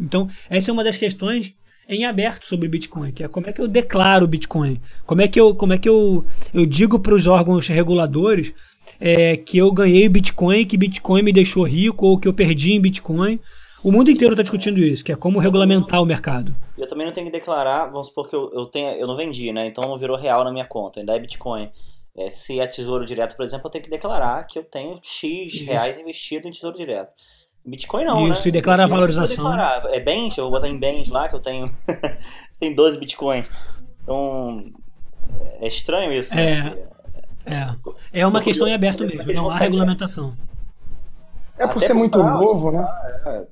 Então, 0.00 0.28
essa 0.48 0.70
é 0.70 0.72
uma 0.72 0.84
das 0.84 0.96
questões 0.96 1.52
em 1.94 2.04
aberto 2.04 2.44
sobre 2.44 2.68
Bitcoin, 2.68 3.12
que 3.12 3.22
é 3.22 3.28
como 3.28 3.48
é 3.48 3.52
que 3.52 3.60
eu 3.60 3.68
declaro 3.68 4.26
Bitcoin, 4.26 4.80
como 5.06 5.20
é 5.22 5.28
que 5.28 5.40
eu, 5.40 5.54
como 5.54 5.72
é 5.72 5.78
que 5.78 5.88
eu, 5.88 6.24
eu 6.52 6.66
digo 6.66 6.98
para 6.98 7.14
os 7.14 7.26
órgãos 7.26 7.68
reguladores 7.68 8.52
é, 9.00 9.36
que 9.36 9.58
eu 9.58 9.72
ganhei 9.72 10.08
Bitcoin, 10.08 10.64
que 10.64 10.76
Bitcoin 10.76 11.22
me 11.22 11.32
deixou 11.32 11.64
rico 11.64 12.06
ou 12.06 12.18
que 12.18 12.28
eu 12.28 12.32
perdi 12.32 12.72
em 12.72 12.80
Bitcoin. 12.80 13.40
O 13.82 13.90
mundo 13.90 14.10
inteiro 14.12 14.34
está 14.34 14.42
discutindo 14.42 14.78
isso, 14.78 15.04
que 15.04 15.10
é 15.10 15.16
como 15.16 15.40
regulamentar 15.40 16.00
o 16.00 16.06
mercado. 16.06 16.54
Eu 16.78 16.86
também 16.86 17.04
não 17.04 17.12
tenho 17.12 17.26
que 17.26 17.32
declarar, 17.32 17.86
vamos 17.86 18.06
supor 18.06 18.28
que 18.28 18.36
eu, 18.36 18.48
eu, 18.54 18.66
tenha, 18.66 18.92
eu 18.92 19.08
não 19.08 19.16
vendi, 19.16 19.52
né? 19.52 19.66
Então 19.66 19.82
não 19.88 19.96
virou 19.96 20.16
real 20.16 20.44
na 20.44 20.52
minha 20.52 20.64
conta, 20.64 21.00
ainda 21.00 21.16
é 21.16 21.18
Bitcoin. 21.18 21.68
É, 22.16 22.30
se 22.30 22.60
é 22.60 22.66
tesouro 22.66 23.04
direto, 23.04 23.34
por 23.34 23.44
exemplo, 23.44 23.66
eu 23.66 23.70
tenho 23.70 23.84
que 23.84 23.90
declarar 23.90 24.46
que 24.46 24.58
eu 24.58 24.62
tenho 24.62 24.94
X 25.02 25.62
reais 25.62 25.98
investido 25.98 26.46
em 26.46 26.52
tesouro 26.52 26.76
direto. 26.76 27.12
Bitcoin 27.64 28.04
não, 28.04 28.26
né? 28.26 28.34
Isso, 28.34 28.48
e 28.48 28.50
declara 28.50 28.84
a 28.84 28.86
não 28.86 28.94
valorização. 28.94 29.36
declarar. 29.36 29.84
É 29.94 30.00
bens, 30.00 30.36
eu 30.36 30.44
vou 30.44 30.52
botar 30.52 30.68
em 30.68 30.78
bens 30.78 31.08
lá 31.08 31.28
que 31.28 31.34
eu 31.34 31.40
tenho. 31.40 31.68
tem 32.58 32.74
12 32.74 32.98
Bitcoin. 32.98 33.44
Então. 34.02 34.72
É 35.60 35.68
estranho 35.68 36.12
isso, 36.12 36.34
né? 36.34 36.76
É, 37.44 37.74
é 38.12 38.26
uma 38.26 38.42
questão 38.42 38.68
em 38.68 38.74
aberto 38.74 39.04
mesmo, 39.04 39.32
não 39.32 39.50
há 39.50 39.56
regulamentação. 39.56 40.36
É 41.56 41.66
por 41.66 41.78
Até 41.78 41.86
ser 41.86 41.94
muito 41.94 42.18
fraude, 42.18 42.44
novo, 42.44 42.72
né? 42.72 42.86
É, 43.26 43.44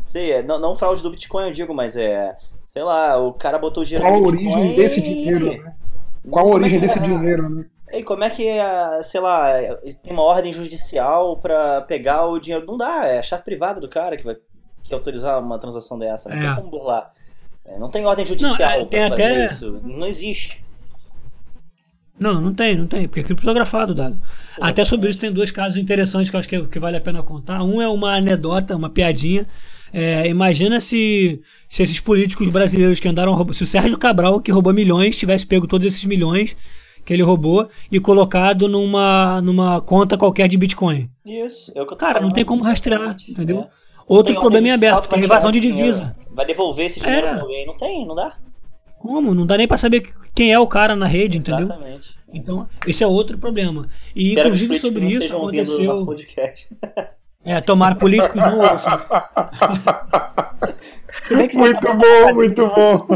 sei, 0.00 0.32
é, 0.32 0.42
não, 0.42 0.58
não 0.58 0.74
fraude 0.74 1.02
do 1.02 1.10
Bitcoin, 1.10 1.46
eu 1.46 1.52
digo, 1.52 1.74
mas 1.74 1.96
é. 1.96 2.36
Sei 2.66 2.82
lá, 2.82 3.16
o 3.16 3.32
cara 3.32 3.58
botou 3.58 3.82
o 3.82 3.86
dinheiro 3.86 4.04
Qual 4.04 4.14
a 4.14 4.26
origem 4.26 4.48
Bitcoin 4.48 4.76
desse 4.76 5.00
e- 5.00 5.02
dinheiro, 5.02 5.50
né? 5.50 5.74
Qual 6.30 6.46
a 6.46 6.50
é 6.50 6.54
origem 6.54 6.80
desse 6.80 6.98
é? 6.98 7.02
dinheiro, 7.02 7.48
né? 7.48 7.64
E 7.92 8.02
como 8.02 8.22
é 8.24 8.30
que, 8.30 8.46
é, 8.46 9.02
sei 9.02 9.20
lá, 9.20 9.52
tem 10.02 10.12
uma 10.12 10.22
ordem 10.22 10.52
judicial 10.52 11.36
pra 11.38 11.80
pegar 11.82 12.26
o 12.26 12.38
dinheiro? 12.38 12.66
Não 12.66 12.76
dá, 12.76 13.06
é 13.06 13.18
a 13.18 13.22
chave 13.22 13.42
privada 13.42 13.80
do 13.80 13.88
cara 13.88 14.16
que 14.16 14.24
vai 14.24 14.36
que 14.84 14.94
autorizar 14.94 15.38
uma 15.42 15.58
transação 15.58 15.98
dessa. 15.98 16.28
Não 16.28 16.36
É. 16.36 16.40
tem 16.40 16.54
como 16.56 16.70
burlar. 16.70 17.10
É, 17.64 17.78
não 17.78 17.90
tem 17.90 18.04
ordem 18.06 18.24
judicial 18.24 18.56
Não, 18.58 18.66
é, 18.66 18.84
tem 18.86 19.00
pra 19.00 19.08
fazer 19.10 19.22
até- 19.22 19.46
isso. 19.46 19.80
Não 19.84 20.06
existe. 20.06 20.64
Não, 22.18 22.40
não 22.40 22.52
tem, 22.52 22.76
não 22.76 22.86
tem, 22.86 23.06
porque 23.06 23.20
é 23.20 23.22
criptografado 23.22 23.92
o 23.92 23.94
dado. 23.94 24.18
Até 24.60 24.84
sobre 24.84 25.08
isso 25.08 25.18
tem 25.20 25.30
dois 25.32 25.52
casos 25.52 25.78
interessantes 25.78 26.28
que 26.30 26.34
eu 26.34 26.40
acho 26.40 26.48
que, 26.48 26.66
que 26.66 26.78
vale 26.80 26.96
a 26.96 27.00
pena 27.00 27.22
contar. 27.22 27.62
Um 27.62 27.80
é 27.80 27.88
uma 27.88 28.16
anedota, 28.16 28.74
uma 28.74 28.90
piadinha. 28.90 29.46
É, 29.92 30.26
imagina 30.26 30.80
se, 30.80 31.40
se 31.68 31.82
esses 31.82 32.00
políticos 32.00 32.48
brasileiros 32.48 32.98
que 32.98 33.06
andaram 33.08 33.34
roubando. 33.34 33.54
Se 33.54 33.62
o 33.62 33.66
Sérgio 33.66 33.96
Cabral, 33.96 34.40
que 34.40 34.50
roubou 34.50 34.74
milhões, 34.74 35.16
tivesse 35.16 35.46
pego 35.46 35.68
todos 35.68 35.86
esses 35.86 36.04
milhões 36.04 36.56
que 37.08 37.14
ele 37.14 37.22
roubou 37.22 37.70
e 37.90 37.98
colocado 37.98 38.68
numa, 38.68 39.40
numa 39.40 39.80
conta 39.80 40.18
qualquer 40.18 40.46
de 40.46 40.58
Bitcoin. 40.58 41.08
Isso. 41.24 41.72
É 41.74 41.80
o 41.80 41.86
que 41.86 41.94
eu 41.94 41.96
tô 41.96 42.04
Cara, 42.04 42.16
não 42.16 42.20
falando, 42.20 42.34
tem 42.34 42.44
como 42.44 42.62
rastrear, 42.62 43.00
exatamente. 43.00 43.32
entendeu? 43.32 43.60
É. 43.60 43.68
outro 44.06 44.34
problema 44.34 44.68
em 44.68 44.72
aberto, 44.72 45.08
que 45.08 45.14
é 45.14 45.18
invasão 45.18 45.50
de 45.50 45.58
divisa. 45.58 46.14
Vai 46.30 46.44
devolver 46.44 46.84
esse 46.84 47.00
dinheiro 47.00 47.26
é. 47.26 47.32
pra 47.32 47.40
alguém? 47.40 47.66
Não 47.66 47.74
tem, 47.78 48.06
não 48.06 48.14
dá. 48.14 48.36
Como? 48.98 49.34
Não 49.34 49.46
dá 49.46 49.56
nem 49.56 49.66
pra 49.66 49.78
saber 49.78 50.12
quem 50.34 50.52
é 50.52 50.58
o 50.58 50.66
cara 50.66 50.94
na 50.94 51.06
rede, 51.06 51.38
entendeu? 51.38 51.64
Exatamente. 51.64 52.10
Então, 52.30 52.68
esse 52.86 53.02
é 53.02 53.06
outro 53.06 53.38
problema. 53.38 53.88
E 54.14 54.28
Espero 54.28 54.48
inclusive 54.48 54.78
sobre 54.78 55.06
isso 55.06 55.34
aconteceu. 55.34 56.14
É, 57.42 57.58
tomar 57.62 57.96
políticos 57.96 58.36
não 58.36 58.58
ouçam. 58.58 59.00
muito 61.56 61.94
bom, 61.94 62.34
muito 62.34 62.66
bom. 62.66 63.06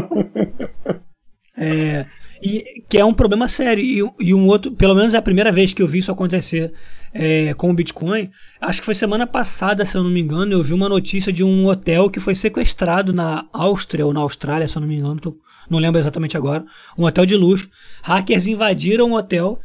É, 1.55 2.07
e 2.43 2.83
que 2.89 2.97
é 2.97 3.05
um 3.05 3.13
problema 3.13 3.47
sério. 3.47 3.81
E, 3.81 4.03
e, 4.19 4.33
um 4.33 4.45
outro, 4.47 4.71
pelo 4.73 4.93
menos 4.93 5.13
é 5.13 5.17
a 5.17 5.21
primeira 5.21 5.49
vez 5.49 5.73
que 5.73 5.81
eu 5.81 5.87
vi 5.87 5.99
isso 5.99 6.11
acontecer 6.11 6.73
é, 7.13 7.53
com 7.53 7.69
o 7.69 7.73
Bitcoin. 7.73 8.29
Acho 8.59 8.81
que 8.81 8.85
foi 8.85 8.93
semana 8.93 9.25
passada, 9.25 9.85
se 9.85 9.95
eu 9.95 10.03
não 10.03 10.09
me 10.09 10.19
engano, 10.19 10.51
eu 10.51 10.61
vi 10.61 10.73
uma 10.73 10.89
notícia 10.89 11.31
de 11.31 11.41
um 11.41 11.67
hotel 11.67 12.09
que 12.09 12.19
foi 12.19 12.35
sequestrado 12.35 13.13
na 13.13 13.45
Áustria 13.53 14.05
ou 14.05 14.11
na 14.11 14.19
Austrália, 14.19 14.67
se 14.67 14.75
eu 14.75 14.81
não 14.81 14.87
me 14.89 14.97
engano, 14.97 15.21
tô, 15.21 15.37
não 15.69 15.79
lembro 15.79 16.01
exatamente 16.01 16.35
agora. 16.35 16.65
Um 16.97 17.05
hotel 17.05 17.25
de 17.25 17.37
luxo. 17.37 17.69
Hackers 18.01 18.45
invadiram 18.45 19.11
o 19.11 19.15
hotel, 19.15 19.57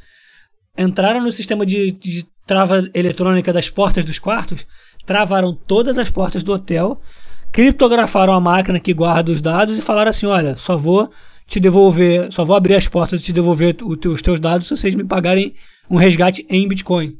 entraram 0.76 1.20
no 1.20 1.32
sistema 1.32 1.66
de, 1.66 1.90
de 1.90 2.24
trava 2.46 2.88
eletrônica 2.94 3.52
das 3.52 3.68
portas 3.68 4.04
dos 4.04 4.20
quartos, 4.20 4.64
travaram 5.04 5.52
todas 5.52 5.98
as 5.98 6.08
portas 6.08 6.44
do 6.44 6.52
hotel, 6.52 7.00
criptografaram 7.50 8.32
a 8.32 8.40
máquina 8.40 8.78
que 8.78 8.94
guarda 8.94 9.32
os 9.32 9.42
dados 9.42 9.76
e 9.76 9.82
falaram 9.82 10.10
assim: 10.10 10.26
olha, 10.26 10.56
só 10.56 10.76
vou 10.76 11.10
te 11.48 11.58
devolver, 11.58 12.30
só 12.30 12.44
vou 12.44 12.54
abrir 12.54 12.74
as 12.74 12.86
portas 12.86 13.20
e 13.20 13.24
te 13.24 13.32
devolver 13.32 13.74
os 13.82 14.20
teus 14.20 14.38
dados 14.38 14.68
se 14.68 14.76
vocês 14.76 14.94
me 14.94 15.02
pagarem 15.02 15.54
um 15.90 15.96
resgate 15.96 16.46
em 16.48 16.68
Bitcoin. 16.68 17.16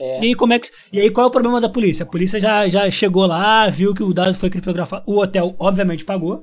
É. 0.00 0.24
E, 0.24 0.28
aí, 0.28 0.34
como 0.34 0.54
é 0.54 0.58
que, 0.58 0.70
e 0.90 0.98
aí 0.98 1.10
qual 1.10 1.26
é 1.26 1.28
o 1.28 1.30
problema 1.30 1.60
da 1.60 1.68
polícia? 1.68 2.04
A 2.04 2.06
polícia 2.06 2.40
já, 2.40 2.66
já 2.68 2.90
chegou 2.90 3.26
lá, 3.26 3.68
viu 3.68 3.94
que 3.94 4.02
o 4.02 4.14
dado 4.14 4.34
foi 4.34 4.48
criptografado. 4.48 5.04
O 5.06 5.20
hotel, 5.20 5.54
obviamente, 5.58 6.04
pagou. 6.06 6.42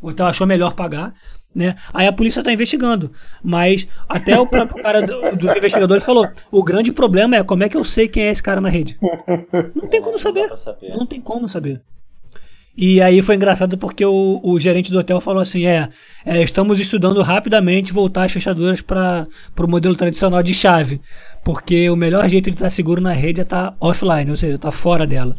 O 0.00 0.08
hotel 0.08 0.26
achou 0.26 0.46
melhor 0.46 0.74
pagar. 0.74 1.12
Né? 1.52 1.74
Aí 1.92 2.06
a 2.06 2.12
polícia 2.12 2.40
está 2.40 2.52
investigando. 2.52 3.10
Mas 3.42 3.88
até 4.08 4.38
o 4.38 4.46
próprio 4.46 4.82
cara 4.82 5.02
do, 5.02 5.36
dos 5.36 5.56
investigadores 5.56 6.04
falou: 6.04 6.28
o 6.50 6.62
grande 6.62 6.92
problema 6.92 7.36
é 7.36 7.42
como 7.42 7.64
é 7.64 7.68
que 7.68 7.76
eu 7.76 7.84
sei 7.84 8.06
quem 8.06 8.24
é 8.24 8.30
esse 8.30 8.42
cara 8.42 8.60
na 8.60 8.68
rede. 8.68 8.98
Não 9.74 9.88
tem 9.88 10.00
como 10.00 10.18
saber. 10.18 10.48
Não 10.96 11.06
tem 11.06 11.20
como 11.20 11.48
saber. 11.48 11.82
E 12.76 13.00
aí 13.00 13.22
foi 13.22 13.36
engraçado 13.36 13.78
porque 13.78 14.04
o, 14.04 14.40
o 14.42 14.60
gerente 14.60 14.90
do 14.90 14.98
hotel 14.98 15.20
falou 15.20 15.42
assim: 15.42 15.66
é, 15.66 15.88
é 16.24 16.42
estamos 16.42 16.78
estudando 16.78 17.22
rapidamente 17.22 17.92
voltar 17.92 18.24
as 18.24 18.32
fechaduras 18.32 18.80
para 18.80 19.26
o 19.58 19.66
modelo 19.68 19.96
tradicional 19.96 20.42
de 20.42 20.52
chave, 20.52 21.00
porque 21.44 21.88
o 21.88 21.96
melhor 21.96 22.28
jeito 22.28 22.50
de 22.50 22.56
estar 22.56 22.70
seguro 22.70 23.00
na 23.00 23.12
rede 23.12 23.40
é 23.40 23.44
estar 23.44 23.74
offline, 23.80 24.30
ou 24.30 24.36
seja, 24.36 24.56
estar 24.56 24.70
fora 24.70 25.06
dela. 25.06 25.36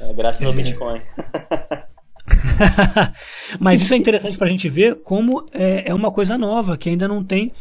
É, 0.00 0.12
graças 0.12 0.44
ao 0.44 0.52
é. 0.52 0.56
Bitcoin. 0.56 1.00
Mas 3.58 3.82
isso 3.82 3.94
é 3.94 3.96
interessante 3.96 4.36
para 4.36 4.46
a 4.46 4.50
gente 4.50 4.68
ver 4.68 4.96
como 4.96 5.46
é, 5.52 5.90
é, 5.90 5.94
uma 5.94 6.10
coisa 6.10 6.36
nova, 6.36 6.76
que 6.76 6.88
ainda 6.88 7.08
não 7.08 7.24
tem 7.24 7.52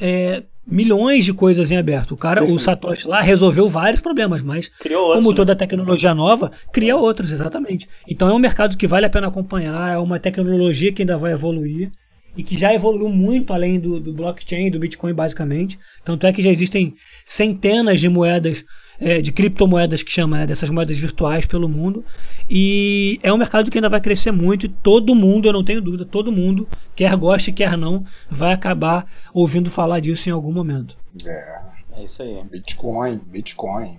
é, 0.00 0.42
milhões 0.70 1.24
de 1.24 1.32
coisas 1.32 1.70
em 1.70 1.76
aberto. 1.76 2.12
O 2.12 2.16
cara, 2.16 2.44
o 2.44 2.58
Satoshi 2.58 3.08
lá, 3.08 3.22
resolveu 3.22 3.68
vários 3.68 4.02
problemas, 4.02 4.42
mas 4.42 4.70
outros, 5.00 5.24
como 5.24 5.34
toda 5.34 5.54
né? 5.54 5.58
tecnologia 5.58 6.14
nova, 6.14 6.52
cria 6.72 6.96
outros, 6.96 7.32
exatamente. 7.32 7.88
Então 8.06 8.28
é 8.28 8.34
um 8.34 8.38
mercado 8.38 8.76
que 8.76 8.86
vale 8.86 9.06
a 9.06 9.10
pena 9.10 9.28
acompanhar, 9.28 9.94
é 9.94 9.98
uma 9.98 10.20
tecnologia 10.20 10.92
que 10.92 11.02
ainda 11.02 11.16
vai 11.16 11.32
evoluir 11.32 11.90
e 12.36 12.42
que 12.42 12.58
já 12.58 12.72
evoluiu 12.72 13.08
muito 13.08 13.52
além 13.52 13.80
do, 13.80 13.98
do 13.98 14.12
blockchain, 14.12 14.70
do 14.70 14.78
Bitcoin, 14.78 15.14
basicamente. 15.14 15.78
Tanto 16.04 16.26
é 16.26 16.32
que 16.32 16.42
já 16.42 16.50
existem 16.50 16.94
centenas 17.24 17.98
de 17.98 18.08
moedas 18.08 18.64
é, 19.00 19.20
de 19.20 19.32
criptomoedas 19.32 20.02
que 20.02 20.10
chama, 20.10 20.38
né, 20.38 20.46
dessas 20.46 20.70
moedas 20.70 20.96
virtuais 20.96 21.46
pelo 21.46 21.68
mundo. 21.68 22.04
E 22.48 23.18
é 23.22 23.32
um 23.32 23.38
mercado 23.38 23.70
que 23.70 23.78
ainda 23.78 23.88
vai 23.88 24.00
crescer 24.00 24.30
muito 24.30 24.66
e 24.66 24.68
todo 24.68 25.14
mundo, 25.14 25.46
eu 25.46 25.52
não 25.52 25.64
tenho 25.64 25.80
dúvida, 25.80 26.04
todo 26.04 26.32
mundo, 26.32 26.68
quer 26.96 27.14
goste, 27.16 27.52
quer 27.52 27.76
não, 27.76 28.04
vai 28.30 28.52
acabar 28.52 29.06
ouvindo 29.32 29.70
falar 29.70 30.00
disso 30.00 30.28
em 30.28 30.32
algum 30.32 30.52
momento. 30.52 30.96
É. 31.24 31.78
É 31.98 32.04
isso 32.04 32.22
aí. 32.22 32.44
Bitcoin, 32.44 33.18
Bitcoin. 33.26 33.98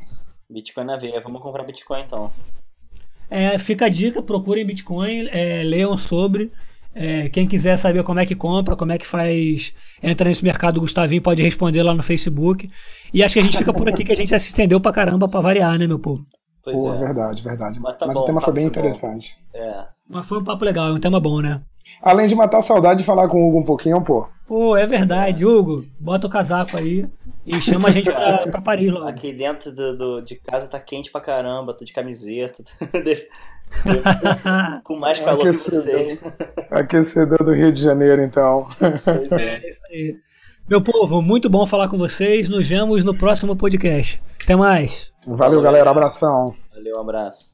Bitcoin 0.49 0.85
na 0.85 0.95
veia, 0.95 1.19
vamos 1.19 1.41
comprar 1.41 1.63
Bitcoin 1.63 2.01
então. 2.01 2.31
É, 3.29 3.57
fica 3.57 3.85
a 3.85 3.89
dica, 3.89 4.21
procurem 4.21 4.65
Bitcoin, 4.65 5.27
é, 5.29 5.61
leiam 5.63 5.97
sobre. 5.97 6.49
É, 7.01 7.29
quem 7.29 7.47
quiser 7.47 7.77
saber 7.77 8.03
como 8.03 8.19
é 8.19 8.25
que 8.25 8.35
compra, 8.35 8.75
como 8.75 8.91
é 8.91 8.97
que 8.97 9.07
faz, 9.07 9.73
entra 10.03 10.27
nesse 10.27 10.43
mercado, 10.43 10.75
o 10.75 10.81
Gustavinho 10.81 11.21
pode 11.21 11.41
responder 11.41 11.81
lá 11.81 11.93
no 11.93 12.03
Facebook. 12.03 12.69
E 13.13 13.23
acho 13.23 13.35
que 13.35 13.39
a 13.39 13.43
gente 13.43 13.57
fica 13.57 13.71
por 13.71 13.87
aqui, 13.87 14.03
que 14.03 14.11
a 14.11 14.15
gente 14.17 14.31
já 14.31 14.37
se 14.37 14.47
estendeu 14.47 14.81
pra 14.81 14.91
caramba 14.91 15.25
pra 15.25 15.39
variar, 15.39 15.79
né, 15.79 15.87
meu 15.87 15.97
povo? 15.97 16.25
Pois 16.61 16.75
Pô, 16.75 16.93
é. 16.93 16.97
verdade, 16.97 17.41
verdade. 17.41 17.79
Mas, 17.79 17.97
tá 17.97 18.05
Mas 18.05 18.17
bom, 18.17 18.23
o 18.23 18.25
tema 18.25 18.41
foi 18.41 18.51
bem 18.51 18.65
interessante. 18.65 19.33
É. 19.53 19.85
Mas 20.09 20.27
foi 20.27 20.39
um 20.39 20.43
papo 20.43 20.65
legal, 20.65 20.89
é 20.89 20.91
um 20.91 20.99
tema 20.99 21.21
bom, 21.21 21.39
né? 21.39 21.61
Além 22.03 22.27
de 22.27 22.35
matar 22.35 22.57
a 22.57 22.61
saudade 22.61 22.99
de 22.99 23.05
falar 23.05 23.29
com 23.29 23.41
o 23.41 23.47
Hugo 23.47 23.59
um 23.59 23.65
pouquinho, 23.65 24.01
pô. 24.01 24.27
Pô, 24.49 24.75
é 24.75 24.87
verdade, 24.87 25.45
Hugo. 25.45 25.85
Bota 25.99 26.25
o 26.25 26.29
casaco 26.29 26.75
aí 26.75 27.05
e 27.45 27.61
chama 27.61 27.89
a 27.89 27.91
gente 27.91 28.09
pra, 28.09 28.47
pra 28.47 28.59
Paris 28.59 28.91
logo. 28.91 29.07
Aqui 29.07 29.31
dentro 29.31 29.71
do, 29.71 29.95
do, 29.95 30.21
de 30.21 30.37
casa 30.37 30.67
tá 30.67 30.79
quente 30.79 31.11
pra 31.11 31.21
caramba, 31.21 31.71
tô 31.71 31.85
de 31.85 31.93
camiseta. 31.93 32.63
com 34.83 34.95
mais 34.95 35.19
calor 35.19 35.41
Aquecedor. 35.41 35.83
que 35.83 35.91
vocês. 35.91 36.19
Aquecedor 36.71 37.43
do 37.43 37.53
Rio 37.53 37.71
de 37.71 37.79
Janeiro, 37.79 38.23
então. 38.23 38.65
Pois 39.05 39.31
é, 39.33 39.61
é 39.63 39.69
isso 39.69 39.81
aí. 39.91 40.17
Meu 40.67 40.81
povo, 40.83 41.21
muito 41.21 41.47
bom 41.47 41.67
falar 41.67 41.87
com 41.87 41.99
vocês. 41.99 42.49
Nos 42.49 42.67
vemos 42.67 43.03
no 43.03 43.15
próximo 43.15 43.55
podcast. 43.55 44.19
Até 44.43 44.55
mais. 44.55 45.13
Valeu, 45.27 45.61
galera. 45.61 45.91
Abração. 45.91 46.55
Valeu, 46.73 46.95
um 46.97 47.01
abraço. 47.01 47.53